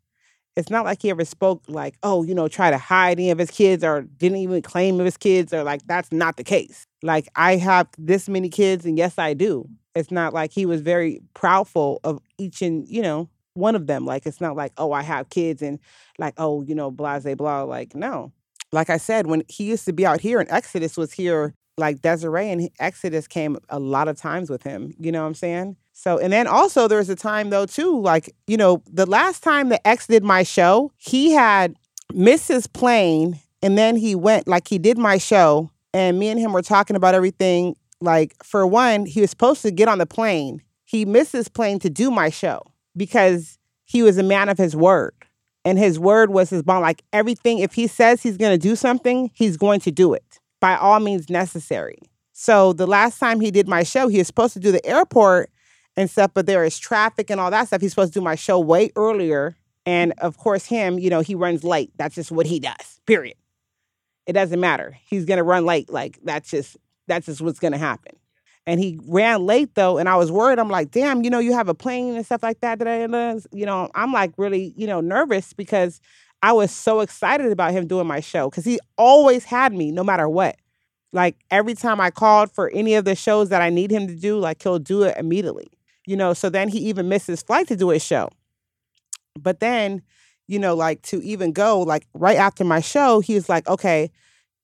It's 0.55 0.69
not 0.69 0.85
like 0.85 1.01
he 1.01 1.09
ever 1.09 1.25
spoke 1.25 1.63
like, 1.67 1.97
oh, 2.01 2.23
you 2.23 2.33
know, 2.33 2.47
try 2.47 2.71
to 2.71 2.77
hide 2.77 3.19
any 3.19 3.29
of 3.29 3.37
his 3.37 3.51
kids 3.51 3.83
or 3.83 4.03
didn't 4.03 4.37
even 4.37 4.61
claim 4.61 4.99
of 4.99 5.05
his 5.05 5.17
kids 5.17 5.53
or 5.53 5.63
like 5.63 5.85
that's 5.85 6.11
not 6.11 6.37
the 6.37 6.43
case. 6.43 6.85
Like 7.03 7.27
I 7.35 7.57
have 7.57 7.87
this 7.97 8.29
many 8.29 8.49
kids 8.49 8.85
and 8.85 8.97
yes 8.97 9.17
I 9.17 9.33
do. 9.33 9.67
It's 9.95 10.11
not 10.11 10.33
like 10.33 10.51
he 10.51 10.65
was 10.65 10.81
very 10.81 11.21
proudful 11.33 11.99
of 12.03 12.21
each 12.37 12.61
and, 12.61 12.87
you 12.87 13.01
know, 13.01 13.29
one 13.53 13.75
of 13.75 13.87
them. 13.87 14.05
Like 14.05 14.25
it's 14.25 14.39
not 14.39 14.55
like, 14.55 14.71
oh, 14.77 14.93
I 14.93 15.01
have 15.01 15.29
kids 15.29 15.61
and 15.61 15.79
like, 16.17 16.33
oh, 16.37 16.61
you 16.61 16.75
know, 16.75 16.89
blah, 16.89 17.19
blah, 17.19 17.35
blah. 17.35 17.63
Like, 17.63 17.95
no. 17.95 18.31
Like 18.71 18.89
I 18.89 18.97
said, 18.97 19.27
when 19.27 19.43
he 19.47 19.65
used 19.65 19.85
to 19.85 19.93
be 19.93 20.05
out 20.05 20.21
here 20.21 20.39
and 20.39 20.49
Exodus 20.49 20.97
was 20.97 21.11
here, 21.13 21.53
like 21.77 22.01
Desiree 22.01 22.49
and 22.49 22.69
Exodus 22.79 23.27
came 23.27 23.57
a 23.69 23.79
lot 23.79 24.07
of 24.07 24.17
times 24.17 24.49
with 24.49 24.63
him. 24.63 24.93
You 24.99 25.11
know 25.11 25.21
what 25.21 25.27
I'm 25.27 25.33
saying? 25.33 25.75
So, 25.97 26.17
and 26.17 26.33
then 26.33 26.45
also 26.45 26.89
there 26.89 26.97
was 26.97 27.09
a 27.09 27.15
time 27.15 27.49
though, 27.51 27.65
too, 27.65 27.99
like, 28.01 28.35
you 28.47 28.57
know, 28.57 28.83
the 28.91 29.05
last 29.05 29.41
time 29.41 29.69
that 29.69 29.87
X 29.87 30.07
did 30.07 30.25
my 30.25 30.43
show, 30.43 30.91
he 30.97 31.31
had 31.31 31.73
missed 32.13 32.49
his 32.49 32.67
plane 32.67 33.39
and 33.61 33.77
then 33.77 33.95
he 33.95 34.13
went, 34.13 34.45
like, 34.45 34.67
he 34.67 34.77
did 34.77 34.97
my 34.97 35.17
show 35.17 35.71
and 35.93 36.19
me 36.19 36.27
and 36.27 36.37
him 36.37 36.51
were 36.51 36.61
talking 36.61 36.97
about 36.97 37.15
everything. 37.15 37.77
Like, 38.01 38.35
for 38.43 38.67
one, 38.67 39.05
he 39.05 39.21
was 39.21 39.29
supposed 39.29 39.61
to 39.61 39.71
get 39.71 39.87
on 39.87 39.97
the 39.97 40.05
plane. 40.05 40.61
He 40.83 41.05
missed 41.05 41.31
his 41.31 41.47
plane 41.47 41.79
to 41.79 41.89
do 41.89 42.11
my 42.11 42.29
show 42.29 42.61
because 42.97 43.57
he 43.85 44.03
was 44.03 44.17
a 44.17 44.23
man 44.23 44.49
of 44.49 44.57
his 44.57 44.75
word. 44.75 45.13
And 45.63 45.79
his 45.79 45.97
word 45.97 46.29
was 46.29 46.49
his 46.49 46.61
bond. 46.61 46.81
Like 46.81 47.03
everything, 47.13 47.59
if 47.59 47.73
he 47.73 47.87
says 47.87 48.21
he's 48.21 48.37
going 48.37 48.51
to 48.51 48.57
do 48.57 48.75
something, 48.75 49.31
he's 49.33 49.55
going 49.55 49.79
to 49.79 49.91
do 49.91 50.13
it 50.13 50.41
by 50.59 50.75
all 50.75 50.99
means 50.99 51.29
necessary. 51.29 51.99
So 52.33 52.73
the 52.73 52.85
last 52.85 53.17
time 53.17 53.39
he 53.39 53.49
did 53.49 53.69
my 53.69 53.83
show, 53.83 54.09
he 54.09 54.17
was 54.17 54.27
supposed 54.27 54.53
to 54.55 54.59
do 54.59 54.73
the 54.73 54.85
airport 54.85 55.49
and 55.97 56.09
stuff, 56.09 56.31
but 56.33 56.45
there 56.45 56.63
is 56.63 56.77
traffic 56.77 57.29
and 57.29 57.39
all 57.39 57.51
that 57.51 57.67
stuff. 57.67 57.81
He's 57.81 57.91
supposed 57.91 58.13
to 58.13 58.19
do 58.19 58.23
my 58.23 58.35
show 58.35 58.59
way 58.59 58.91
earlier. 58.95 59.55
And 59.85 60.13
of 60.17 60.37
course, 60.37 60.65
him, 60.65 60.99
you 60.99 61.09
know, 61.09 61.21
he 61.21 61.35
runs 61.35 61.63
late. 61.63 61.91
That's 61.97 62.15
just 62.15 62.31
what 62.31 62.45
he 62.45 62.59
does, 62.59 62.99
period. 63.05 63.37
It 64.25 64.33
doesn't 64.33 64.59
matter. 64.59 64.97
He's 65.05 65.25
to 65.37 65.43
run 65.43 65.65
late. 65.65 65.91
Like 65.91 66.19
that's 66.23 66.49
just, 66.49 66.77
that's 67.07 67.27
just 67.27 67.41
what's 67.41 67.59
to 67.73 67.77
happen. 67.77 68.15
And 68.67 68.79
he 68.79 68.99
ran 69.05 69.45
late 69.45 69.75
though, 69.75 69.99
and 69.99 70.09
I 70.09 70.15
was 70.15 70.31
worried. 70.31 70.57
I'm 70.57 70.69
like, 70.69 70.89
damn, 70.89 71.23
you 71.23 71.29
know, 71.29 71.39
you 71.39 71.53
have 71.53 71.69
a 71.69 71.75
plane 71.75 72.15
and 72.15 72.25
stuff 72.25 72.41
like 72.41 72.61
that. 72.61 72.79
That 72.79 73.45
you 73.51 73.65
know, 73.65 73.89
I'm 73.93 74.11
like 74.11 74.33
really, 74.37 74.73
you 74.75 74.87
know, 74.87 75.01
nervous 75.01 75.53
because 75.53 76.01
I 76.41 76.51
was 76.51 76.71
so 76.71 77.01
excited 77.01 77.51
about 77.51 77.73
him 77.73 77.85
doing 77.85 78.07
my 78.07 78.21
show 78.21 78.49
because 78.49 78.65
he 78.65 78.79
always 78.97 79.45
had 79.45 79.71
me, 79.71 79.91
no 79.91 80.03
matter 80.03 80.27
what. 80.27 80.55
Like 81.13 81.37
every 81.51 81.75
time 81.75 82.01
I 82.01 82.09
called 82.09 82.51
for 82.51 82.69
any 82.71 82.95
of 82.95 83.05
the 83.05 83.15
shows 83.15 83.49
that 83.49 83.61
I 83.61 83.69
need 83.69 83.91
him 83.91 84.07
to 84.07 84.15
do, 84.15 84.39
like 84.39 84.61
he'll 84.63 84.79
do 84.79 85.03
it 85.03 85.15
immediately. 85.17 85.69
You 86.07 86.15
know, 86.15 86.33
so 86.33 86.49
then 86.49 86.69
he 86.69 86.79
even 86.79 87.09
missed 87.09 87.27
his 87.27 87.41
flight 87.41 87.67
to 87.67 87.75
do 87.75 87.89
his 87.89 88.03
show. 88.03 88.29
But 89.39 89.59
then, 89.59 90.01
you 90.47 90.59
know, 90.59 90.75
like 90.75 91.01
to 91.03 91.21
even 91.23 91.51
go, 91.51 91.81
like 91.81 92.07
right 92.13 92.37
after 92.37 92.63
my 92.63 92.79
show, 92.79 93.19
he 93.19 93.33
was 93.33 93.49
like, 93.49 93.67
okay, 93.67 94.11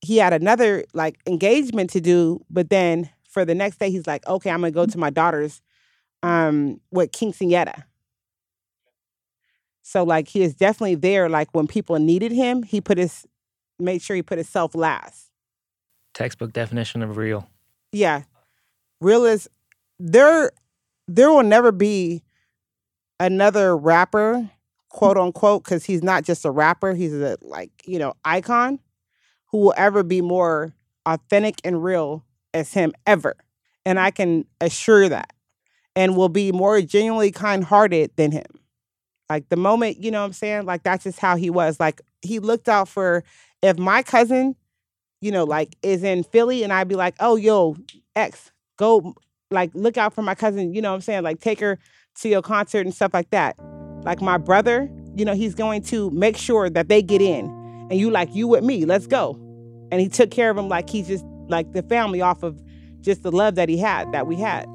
he 0.02 0.18
had 0.18 0.34
another 0.34 0.86
like 0.94 1.20
engagement 1.26 1.90
to 1.92 2.02
do, 2.02 2.44
but 2.50 2.70
then 2.70 3.10
for 3.28 3.46
the 3.46 3.56
next 3.56 3.80
day, 3.80 3.90
he's 3.90 4.08
like, 4.08 4.26
okay, 4.28 4.50
I'm 4.50 4.62
gonna 4.62 4.72
go 4.72 4.86
to 4.86 4.98
my 4.98 5.10
daughter's 5.10 5.62
um 6.24 6.80
with 6.92 7.12
quinceanera. 7.12 7.84
So 9.82 10.04
like 10.04 10.28
he 10.28 10.44
is 10.44 10.56
definitely 10.56 10.96
there. 10.96 11.30
Like 11.30 11.50
when 11.54 11.68
people 11.68 11.98
needed 12.00 12.32
him, 12.32 12.64
he 12.64 12.82
put 12.82 12.98
his 12.98 13.26
made 13.80 14.02
sure 14.02 14.16
he 14.16 14.22
put 14.22 14.38
himself 14.38 14.76
last. 14.76 15.32
Textbook 16.14 16.54
definition 16.54 17.02
of 17.02 17.18
real. 17.18 17.50
Yeah. 17.92 18.24
Real 19.00 19.26
is 19.26 19.50
there 20.00 20.52
there 21.08 21.30
will 21.30 21.44
never 21.44 21.72
be 21.72 22.24
another 23.20 23.76
rapper, 23.78 24.50
quote 24.90 25.18
unquote, 25.18 25.64
because 25.64 25.86
he's 25.86 26.04
not 26.04 26.24
just 26.24 26.46
a 26.46 26.52
rapper, 26.52 26.94
he's 26.94 27.14
a 27.14 27.38
like, 27.42 27.72
you 27.86 28.00
know, 28.00 28.14
icon 28.26 28.80
who 29.48 29.60
will 29.60 29.74
ever 29.78 30.04
be 30.04 30.22
more 30.22 30.74
authentic 31.06 31.62
and 31.64 31.84
real 31.84 32.26
as 32.54 32.74
him 32.74 32.94
ever. 33.06 33.36
And 33.86 34.00
I 34.00 34.12
can 34.12 34.46
assure 34.60 35.10
that. 35.10 35.34
And 35.96 36.16
will 36.16 36.30
be 36.30 36.52
more 36.52 36.82
genuinely 36.82 37.32
kind 37.32 37.64
hearted 37.64 38.12
than 38.16 38.32
him. 38.32 38.46
Like 39.30 39.50
the 39.50 39.58
moment, 39.58 39.98
you 39.98 40.12
know 40.12 40.22
what 40.22 40.28
I'm 40.28 40.34
saying? 40.34 40.66
Like 40.66 40.84
that's 40.84 41.04
just 41.04 41.20
how 41.20 41.36
he 41.36 41.50
was. 41.50 41.80
Like 41.80 42.02
he 42.22 42.40
looked 42.40 42.70
out 42.70 42.88
for 42.88 43.24
if 43.62 43.78
my 43.78 44.04
cousin, 44.04 44.56
you 45.20 45.32
know, 45.32 45.44
like 45.44 45.76
is 45.82 46.04
in 46.04 46.24
Philly 46.24 46.64
and 46.64 46.72
I'd 46.72 46.88
be 46.88 46.96
like, 46.96 47.16
oh 47.20 47.36
yo, 47.36 47.76
X, 48.16 48.52
go 48.78 49.16
like 49.52 49.72
look 49.74 49.98
out 49.98 50.14
for 50.14 50.22
my 50.22 50.36
cousin, 50.36 50.74
you 50.74 50.82
know 50.82 50.90
what 50.90 50.96
I'm 50.96 51.02
saying? 51.02 51.24
Like 51.24 51.40
take 51.40 51.60
her 51.60 51.78
to 52.22 52.30
your 52.30 52.42
concert 52.42 52.86
and 52.86 52.94
stuff 52.94 53.14
like 53.14 53.30
that. 53.32 53.58
Like 54.04 54.22
my 54.22 54.38
brother, 54.38 54.90
you 55.16 55.26
know, 55.26 55.34
he's 55.34 55.54
going 55.54 55.84
to 55.84 56.10
make 56.12 56.38
sure 56.38 56.70
that 56.70 56.88
they 56.88 57.02
get 57.02 57.22
in. 57.22 57.46
And 57.90 58.00
you 58.00 58.10
like, 58.10 58.34
you 58.34 58.48
with 58.48 58.64
me, 58.64 58.86
let's 58.86 59.08
go. 59.08 59.36
And 59.92 60.00
he 60.00 60.08
took 60.08 60.32
care 60.32 60.50
of 60.50 60.58
him 60.58 60.70
like 60.70 60.90
he's 60.90 61.08
just 61.08 61.26
like 61.50 61.74
the 61.74 61.84
family 61.84 62.22
off 62.22 62.44
of 62.44 62.62
just 63.02 63.24
the 63.24 63.32
love 63.32 63.56
that 63.56 63.68
he 63.68 63.78
had, 63.78 64.12
that 64.14 64.28
we 64.28 64.38
had. 64.38 64.66